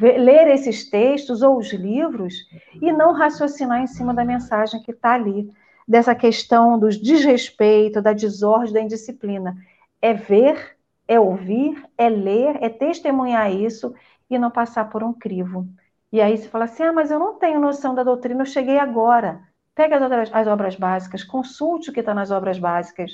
[0.00, 2.34] Ler esses textos ou os livros
[2.80, 5.52] e não raciocinar em cima da mensagem que está ali
[5.86, 9.56] dessa questão dos desrespeito, da desordem, da indisciplina.
[10.00, 13.92] É ver, é ouvir, é ler, é testemunhar isso
[14.30, 15.66] e não passar por um crivo.
[16.12, 18.78] E aí você fala assim: ah, mas eu não tenho noção da doutrina, eu cheguei
[18.78, 19.42] agora.
[19.74, 23.10] Pega as obras, as obras básicas, consulte o que está nas obras básicas,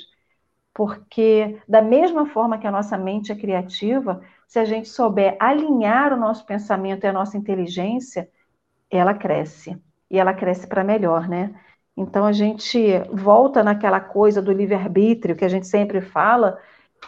[0.73, 6.13] porque da mesma forma que a nossa mente é criativa, se a gente souber alinhar
[6.13, 8.29] o nosso pensamento e a nossa inteligência,
[8.89, 9.77] ela cresce.
[10.09, 11.53] E ela cresce para melhor, né?
[11.95, 12.79] Então a gente
[13.11, 16.57] volta naquela coisa do livre-arbítrio que a gente sempre fala,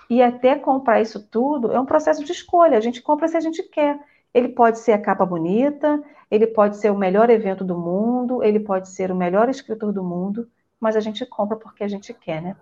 [0.10, 2.78] e até comprar isso tudo é um processo de escolha.
[2.78, 4.00] A gente compra se a gente quer.
[4.34, 8.60] Ele pode ser a capa bonita, ele pode ser o melhor evento do mundo, ele
[8.60, 12.42] pode ser o melhor escritor do mundo, mas a gente compra porque a gente quer,
[12.42, 12.56] né?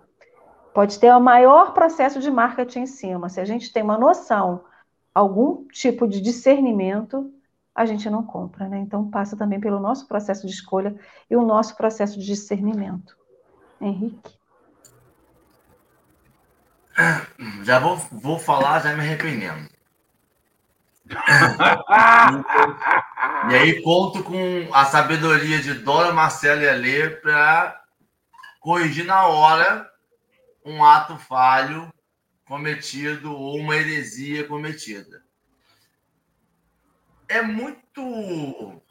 [0.74, 3.28] Pode ter o maior processo de marketing em cima.
[3.28, 4.64] Se a gente tem uma noção,
[5.14, 7.32] algum tipo de discernimento,
[7.74, 8.78] a gente não compra, né?
[8.78, 10.94] Então passa também pelo nosso processo de escolha
[11.30, 13.16] e o nosso processo de discernimento.
[13.80, 14.38] Henrique?
[17.62, 19.68] Já vou, vou falar, já me arrependendo.
[23.50, 27.80] E aí conto com a sabedoria de Dora Marcela Alê para
[28.60, 29.90] corrigir na hora
[30.64, 31.92] um ato falho
[32.44, 35.22] cometido ou uma heresia cometida
[37.30, 38.82] é muito.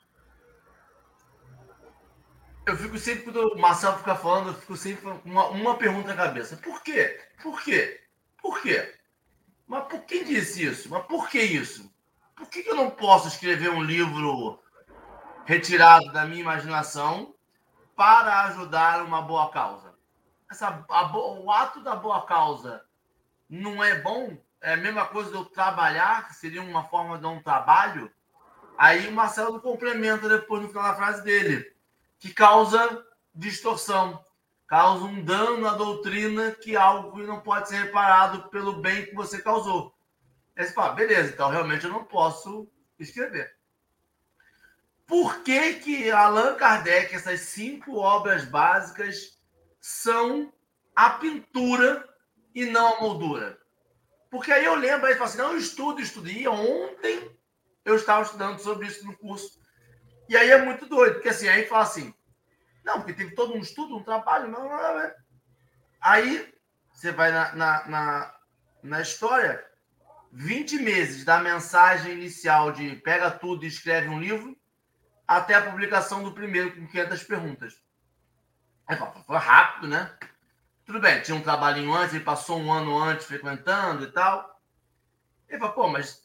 [2.66, 6.08] Eu fico sempre, quando o Marcelo fica falando, eu fico sempre com uma, uma pergunta
[6.10, 6.56] na cabeça.
[6.58, 7.20] Por quê?
[7.42, 8.02] Por quê?
[8.42, 8.96] Por quê?
[9.68, 10.90] Mas por que disse isso?
[10.90, 11.92] Mas por que isso?
[12.40, 14.64] Por que, eu não posso escrever um livro
[15.46, 17.36] retirado da minha imaginação
[17.98, 19.94] para ajudar uma boa causa?
[20.50, 22.82] Essa, o ato da boa causa
[23.50, 24.38] não é bom?
[24.62, 28.10] É a mesma coisa de eu trabalhar, seria uma forma de um trabalho?
[28.78, 31.70] Aí o Marcelo complementa depois no final da frase dele,
[32.20, 34.24] que causa distorção,
[34.66, 39.14] causa um dano à doutrina que é algo não pode ser reparado pelo bem que
[39.14, 39.94] você causou.
[40.60, 43.56] Aí você fala, beleza, então realmente eu não posso escrever.
[45.08, 49.40] por que, que Allan Kardec, essas cinco obras básicas,
[49.80, 50.54] são
[50.94, 52.06] a pintura
[52.54, 53.58] e não a moldura?
[54.30, 56.46] Porque aí eu lembro, aí ele fala assim, não, eu estudo, estudei.
[56.46, 57.32] Ontem
[57.86, 59.62] eu estava estudando sobre isso no curso.
[60.28, 62.14] E aí é muito doido, porque assim, aí fala assim,
[62.84, 65.12] não, porque teve todo um estudo, um trabalho, não, não, não.
[66.02, 66.54] Aí
[66.92, 68.40] você vai na, na, na,
[68.84, 69.69] na história,
[70.32, 74.56] 20 meses da mensagem inicial de pega tudo e escreve um livro,
[75.28, 77.82] até a publicação do primeiro com 500 perguntas.
[78.88, 80.12] Aí foi rápido, né?
[80.86, 84.60] Tudo bem, tinha um trabalhinho antes, ele passou um ano antes frequentando e tal.
[85.48, 86.22] Ele falou, pô, mas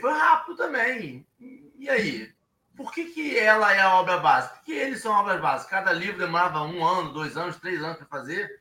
[0.00, 1.26] foi rápido também.
[1.40, 2.32] E aí?
[2.76, 4.56] Por que, que ela é a obra básica?
[4.56, 5.70] Por que eles são obras básicas?
[5.70, 8.60] Cada livro demorava um ano, dois anos, três anos para fazer.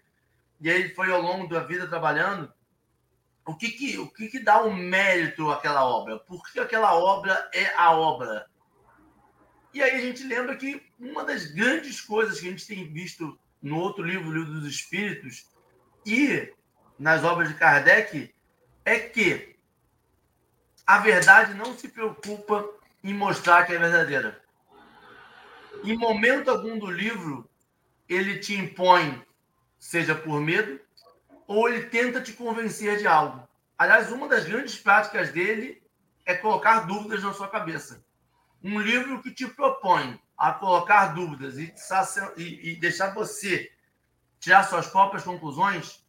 [0.59, 2.51] E aí ele foi ao longo da vida trabalhando.
[3.47, 6.19] O que que, o que que dá um mérito àquela obra?
[6.19, 8.45] Por que aquela obra é a obra?
[9.73, 13.39] E aí a gente lembra que uma das grandes coisas que a gente tem visto
[13.61, 15.47] no outro livro, o Livro dos Espíritos,
[16.05, 16.53] e
[16.99, 18.35] nas obras de Kardec,
[18.83, 19.55] é que
[20.85, 22.69] a verdade não se preocupa
[23.01, 24.43] em mostrar que é verdadeira.
[25.85, 27.49] Em momento algum do livro,
[28.09, 29.25] ele te impõe,
[29.79, 30.81] seja por medo,
[31.47, 33.47] ou ele tenta te convencer de algo.
[33.77, 35.81] Aliás, uma das grandes práticas dele
[36.25, 38.05] é colocar dúvidas na sua cabeça
[38.63, 41.73] um livro que te propõe a colocar dúvidas e,
[42.37, 43.71] e, e deixar você
[44.39, 46.05] tirar suas próprias conclusões,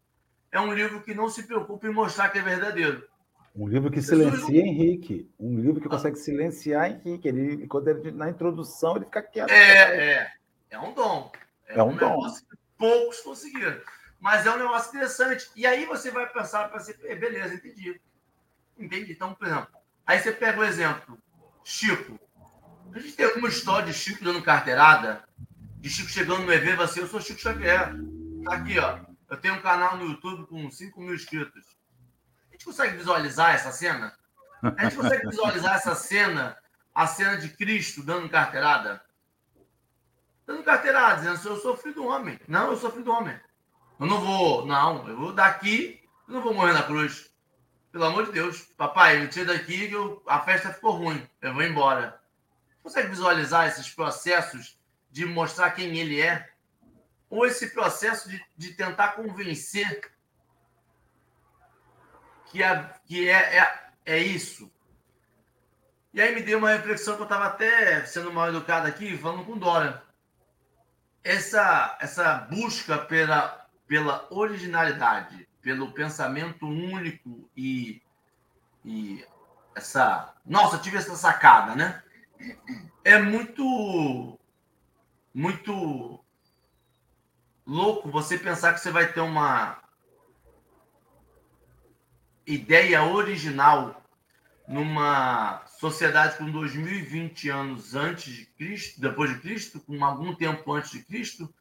[0.52, 3.06] é um livro que não se preocupa em mostrar que é verdadeiro.
[3.56, 5.28] Um livro que silencia Henrique.
[5.38, 7.26] Um livro que consegue silenciar Henrique.
[7.26, 9.50] Ele, quando ele, na introdução, ele fica quieto.
[9.50, 10.32] É, é.
[10.70, 11.32] É um dom.
[11.66, 12.20] É, é um, um dom.
[12.76, 13.80] poucos conseguiram.
[14.20, 15.48] Mas é um negócio interessante.
[15.54, 18.00] E aí você vai pensar para ser, beleza, entendi.
[18.76, 19.12] Entendi.
[19.12, 19.68] Então, por exemplo,
[20.06, 21.18] aí você pega o exemplo,
[21.64, 22.18] Chico.
[22.92, 25.24] A gente tem alguma história de Chico dando carteirada,
[25.76, 27.92] de Chico chegando no evento assim, eu sou Chico Xavier.
[28.44, 28.98] Tá aqui, ó.
[29.28, 31.76] Eu tenho um canal no YouTube com 5 mil inscritos.
[32.48, 34.16] A gente consegue visualizar essa cena?
[34.62, 36.56] A gente consegue visualizar essa cena,
[36.94, 39.02] a cena de Cristo dando carteirada?
[40.46, 42.40] Dando carteirada, dizendo, eu sou filho do homem.
[42.48, 43.38] Não, eu sou filho do homem.
[43.98, 47.28] Eu não vou, não, eu vou daqui, eu não vou morrer na cruz.
[47.90, 48.62] Pelo amor de Deus.
[48.76, 51.26] Papai, me tira daqui que eu, a festa ficou ruim.
[51.40, 52.20] Eu vou embora.
[52.82, 54.78] Consegue visualizar esses processos
[55.10, 56.48] de mostrar quem ele é?
[57.28, 60.12] Ou esse processo de, de tentar convencer
[62.46, 64.70] que, é, que é, é, é isso?
[66.12, 69.44] E aí me deu uma reflexão que eu estava até sendo mal educado aqui, falando
[69.44, 70.02] com Dora.
[71.22, 73.57] Essa, essa busca pela,
[73.88, 78.00] pela originalidade, pelo pensamento único e,
[78.84, 79.24] e
[79.74, 80.32] essa.
[80.46, 82.02] Nossa, tive essa sacada, né?
[83.04, 84.38] é muito
[85.34, 86.22] muito
[87.66, 89.82] louco você pensar que você vai ter uma
[92.46, 94.02] ideia original
[94.66, 100.90] numa sociedade com 2020 anos antes de Cristo, depois de Cristo, com algum tempo antes
[100.90, 101.52] de Cristo,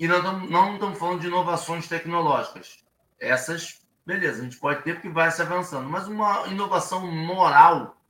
[0.00, 2.84] e estamos, não estamos falando de inovações tecnológicas.
[3.20, 8.00] Essas, beleza, a gente pode ter porque vai se avançando, mas uma inovação moral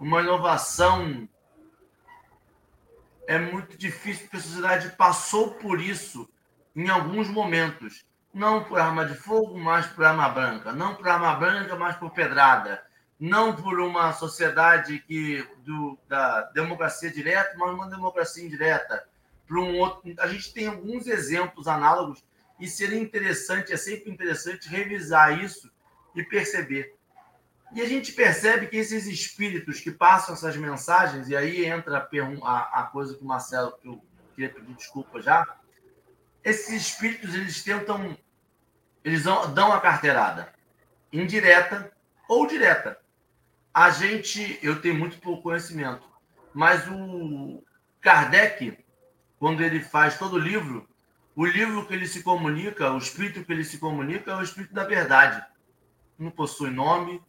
[0.00, 1.28] uma inovação
[3.26, 6.28] é muito difícil, porque a sociedade passou por isso
[6.74, 8.06] em alguns momentos.
[8.32, 10.72] Não por arma de fogo, mas por arma branca.
[10.72, 12.82] Não por arma branca, mas por pedrada.
[13.18, 19.06] Não por uma sociedade que do, da democracia direta, mas uma democracia indireta.
[19.50, 22.24] Por um outro, a gente tem alguns exemplos análogos
[22.60, 25.68] e seria interessante, é sempre interessante revisar isso
[26.14, 26.94] e perceber.
[27.74, 32.08] E a gente percebe que esses espíritos que passam essas mensagens, e aí entra
[32.44, 34.00] a, a coisa que o Marcelo, que eu
[34.36, 35.44] queria pedir desculpa já,
[36.44, 38.16] esses espíritos, eles tentam,
[39.02, 40.54] eles dão a carteirada,
[41.12, 41.90] indireta
[42.28, 43.00] ou direta.
[43.74, 46.08] A gente, eu tenho muito pouco conhecimento,
[46.54, 47.64] mas o
[48.00, 48.78] Kardec,
[49.40, 50.86] quando ele faz todo o livro,
[51.34, 54.74] o livro que ele se comunica, o espírito que ele se comunica é o espírito
[54.74, 55.42] da verdade.
[56.18, 57.22] Não possui nome,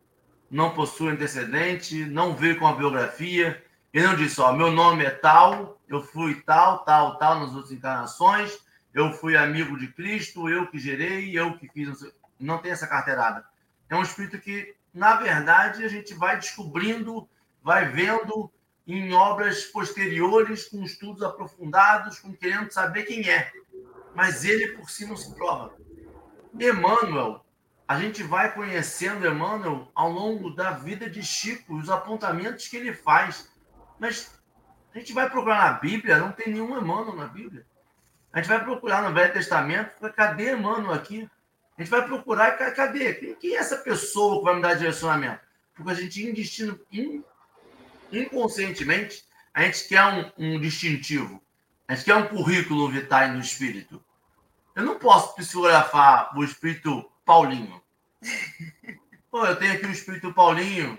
[0.50, 3.64] não possui antecedente, não veio com a biografia.
[3.94, 7.72] Ele não disse, ó, meu nome é tal, eu fui tal, tal, tal nas outras
[7.72, 8.60] encarnações,
[8.94, 12.14] eu fui amigo de Cristo, eu que gerei, eu que fiz.
[12.38, 13.46] Não tem essa carteirada.
[13.88, 17.26] É um espírito que, na verdade, a gente vai descobrindo,
[17.64, 18.52] vai vendo
[18.88, 23.52] em obras posteriores, com estudos aprofundados, com querendo saber quem é.
[24.16, 25.74] Mas ele por si não se prova.
[26.60, 27.46] Emmanuel
[27.92, 32.94] a gente vai conhecendo Emmanuel ao longo da vida de Chico, os apontamentos que ele
[32.94, 33.52] faz.
[34.00, 34.40] Mas
[34.96, 37.66] A gente vai procurar na Bíblia, não tem nenhum Emmanuel na Bíblia.
[38.32, 41.30] A gente vai procurar no Velho Testamento, cadê Emmanuel aqui?
[41.78, 43.36] A gente vai procurar, cadê?
[43.36, 45.42] Quem é essa pessoa que vai me dar direcionamento?
[45.76, 46.86] Porque a gente,
[48.12, 51.42] inconscientemente, a gente quer um, um distintivo.
[51.88, 54.04] A gente quer um currículo vitae no espírito.
[54.76, 57.82] Eu não posso psicografar o espírito Paulinho.
[59.30, 60.98] Pô, eu tenho aqui o espírito Paulinho,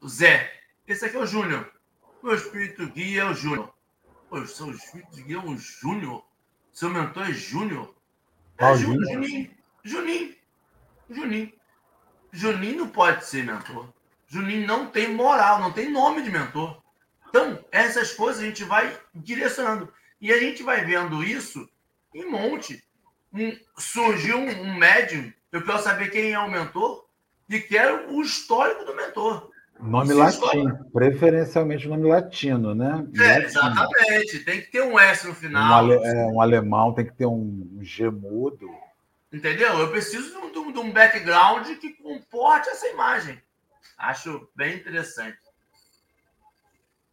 [0.00, 0.52] o Zé.
[0.86, 1.72] Esse aqui é o Júnior.
[2.22, 3.72] Meu espírito guia é o Júnior.
[4.28, 6.24] Pô, o seu espírito guia é o Júnior?
[6.72, 7.94] Seu mentor é Júnior?
[8.58, 9.50] É Júnior, Juninho.
[9.84, 10.34] Juninho.
[11.10, 11.52] Juninho.
[12.32, 13.92] Juninho não pode ser mentor.
[14.34, 16.82] Juninho não tem moral, não tem nome de mentor.
[17.28, 19.92] Então, essas coisas a gente vai direcionando.
[20.20, 21.68] E a gente vai vendo isso
[22.12, 22.82] em monte.
[23.32, 27.04] Um, surgiu um, um médium, eu quero saber quem é o mentor
[27.48, 29.50] e quero o histórico do mentor.
[29.80, 30.90] Nome Se latino, histórico.
[30.92, 33.06] preferencialmente nome latino, né?
[33.16, 33.44] É, latino.
[33.46, 34.38] exatamente.
[34.44, 35.62] Tem que ter um S no final.
[35.62, 38.68] Um, ale, é, um alemão tem que ter um G mudo.
[39.32, 39.78] Entendeu?
[39.78, 43.42] Eu preciso de um, de um background que comporte essa imagem.
[44.04, 45.38] Acho bem interessante.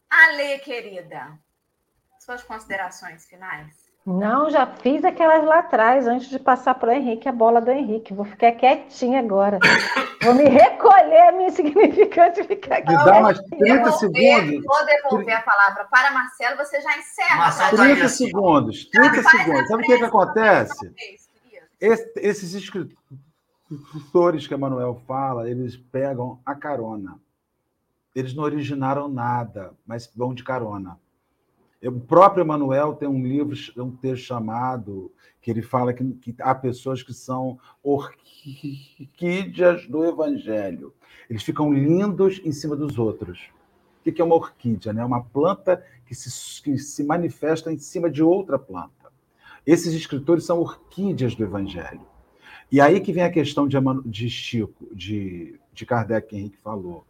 [0.09, 1.39] Ale, querida,
[2.19, 3.89] suas considerações finais?
[4.05, 7.71] Não, já fiz aquelas lá atrás, antes de passar para o Henrique, a bola do
[7.71, 8.13] Henrique.
[8.13, 9.57] Vou ficar quietinha agora.
[10.21, 12.89] Vou me recolher a minha insignificante ficar aqui.
[12.89, 14.65] Me dá mais 30 devolver, segundos.
[14.65, 17.37] Vou devolver a palavra para Marcelo, você já encerra.
[17.37, 18.85] Marcelo, 30 segundos.
[18.89, 19.67] 30 segundos.
[19.69, 20.93] Sabe o que, que acontece?
[21.79, 23.30] Esse, esses escritores
[24.47, 27.19] que Emanuel fala, eles pegam a carona.
[28.13, 30.99] Eles não originaram nada, mas vão de carona.
[31.83, 35.11] O próprio Emanuel tem um livro, um texto chamado,
[35.41, 38.27] que ele fala que, que há pessoas que são orquídeas
[39.87, 40.93] do Evangelho.
[41.29, 43.49] Eles ficam lindos em cima dos outros.
[44.05, 44.91] O que é uma orquídea?
[44.91, 49.11] É uma planta que se, que se manifesta em cima de outra planta.
[49.65, 52.10] Esses escritores são orquídeas do Evangelho.
[52.71, 57.05] E aí que vem a questão de, de Chico, de, de Kardec, que Henrique falou.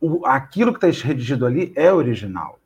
[0.00, 2.58] O, aquilo que está redigido ali é original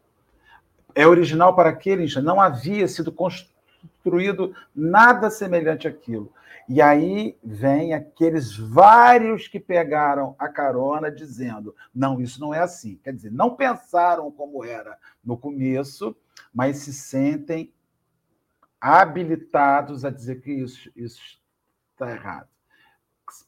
[0.94, 2.24] é original para aquele instante.
[2.24, 6.32] Não havia sido construído nada semelhante àquilo.
[6.68, 12.98] E aí vem aqueles vários que pegaram a carona dizendo: não, isso não é assim.
[13.02, 16.16] Quer dizer, não pensaram como era no começo,
[16.54, 17.72] mas se sentem
[18.80, 21.40] habilitados a dizer que isso, isso
[22.02, 22.48] está errado.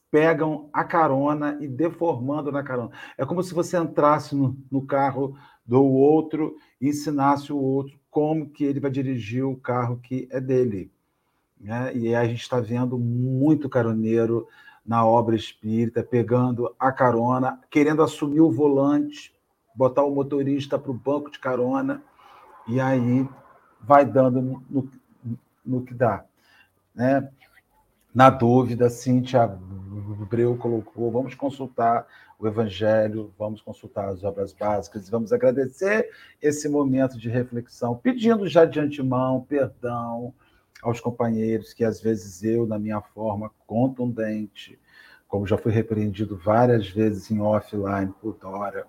[0.09, 2.91] Pegam a carona e deformando na carona.
[3.17, 8.49] É como se você entrasse no, no carro do outro e ensinasse o outro como
[8.49, 10.89] que ele vai dirigir o carro que é dele.
[11.59, 11.95] Né?
[11.95, 14.47] E a gente está vendo muito caroneiro
[14.85, 19.33] na obra espírita, pegando a carona, querendo assumir o volante,
[19.75, 22.01] botar o motorista para o banco de carona,
[22.67, 23.27] e aí
[23.81, 24.89] vai dando no,
[25.65, 26.23] no, que dá.
[26.93, 27.27] Né?
[28.15, 32.07] Na dúvida, Cíntia Abreu colocou, vamos consultar
[32.39, 36.09] o Evangelho, vamos consultar as obras básicas vamos agradecer
[36.41, 40.33] esse momento de reflexão, pedindo já de antemão perdão
[40.81, 44.79] aos companheiros que às vezes eu, na minha forma contundente,
[45.27, 48.87] como já fui repreendido várias vezes em offline por Dora,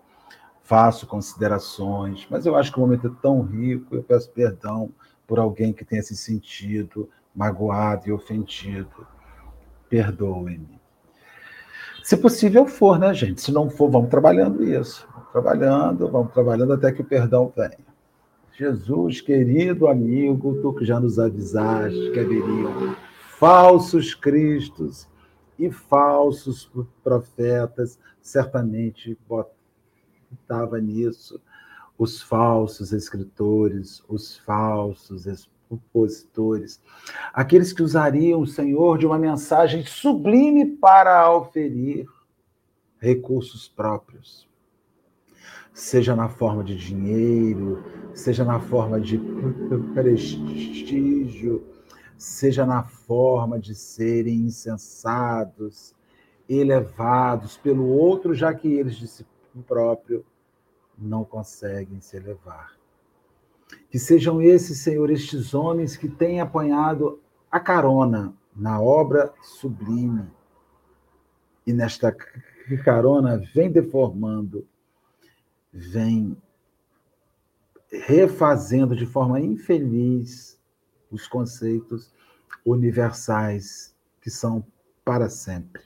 [0.63, 4.89] faço considerações, mas eu acho que o momento é tão rico, eu peço perdão
[5.27, 9.16] por alguém que tenha se sentido magoado e ofendido.
[9.89, 10.81] Perdoe-me.
[12.03, 13.41] Se possível for, né, gente?
[13.41, 15.07] Se não for, vamos trabalhando isso.
[15.13, 17.79] Vamos trabalhando, vamos trabalhando até que o perdão venha.
[18.53, 22.97] Jesus, querido amigo, tu que já nos avisaste que haveriam
[23.39, 25.07] falsos cristos
[25.59, 26.71] e falsos
[27.03, 31.41] profetas, certamente botava nisso
[31.99, 35.27] os falsos escritores, os falsos
[35.69, 36.81] opositores,
[37.33, 42.07] aqueles que usariam o Senhor de uma mensagem sublime para auferir
[42.99, 44.49] recursos próprios,
[45.73, 49.19] seja na forma de dinheiro, seja na forma de
[49.95, 51.67] prestígio,
[52.17, 55.95] seja na forma de serem insensados,
[56.49, 59.27] elevados pelo outro, já que eles de si
[59.67, 60.25] próprio
[60.99, 62.76] não conseguem se elevar.
[63.97, 67.19] Que sejam esses, Senhor, estes homens que têm apanhado
[67.51, 70.27] a carona na obra sublime.
[71.67, 72.15] E nesta
[72.85, 74.69] carona vem deformando,
[75.73, 76.37] vem
[77.91, 80.61] refazendo de forma infeliz
[81.11, 82.13] os conceitos
[82.67, 84.63] universais que são
[85.07, 85.83] para sempre.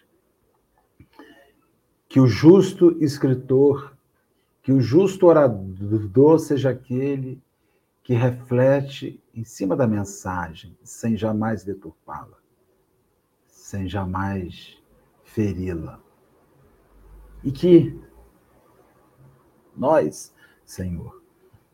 [2.08, 3.96] Que o justo escritor
[4.64, 7.40] Que o justo orador seja aquele
[8.02, 12.38] que reflete em cima da mensagem, sem jamais deturpá-la,
[13.46, 14.78] sem jamais
[15.22, 16.00] feri-la.
[17.42, 17.98] E que
[19.76, 20.34] nós,
[20.64, 21.22] Senhor,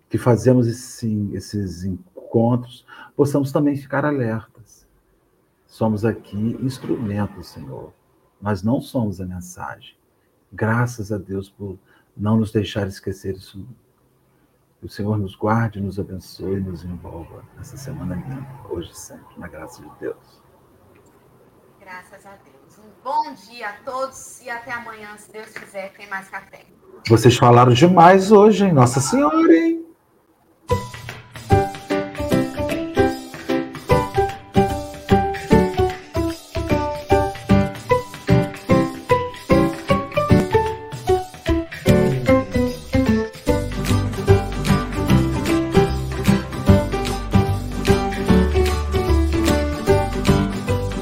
[0.08, 4.86] que fazemos esse, esses encontros, possamos também ficar alertas.
[5.66, 7.92] Somos aqui instrumentos, Senhor.
[8.40, 9.96] Nós não somos a mensagem.
[10.52, 11.78] Graças a Deus por
[12.16, 13.58] não nos deixar esquecer isso.
[13.58, 13.85] Que
[14.86, 19.36] o Senhor nos guarde, nos abençoe e nos envolva nessa semana linda, hoje e sempre,
[19.36, 20.42] na graça de Deus.
[21.80, 22.78] Graças a Deus.
[22.78, 26.64] Um bom dia a todos e até amanhã, se Deus quiser, tem mais café.
[27.08, 28.72] Vocês falaram demais hoje, hein?
[28.72, 29.85] Nossa Senhora, hein?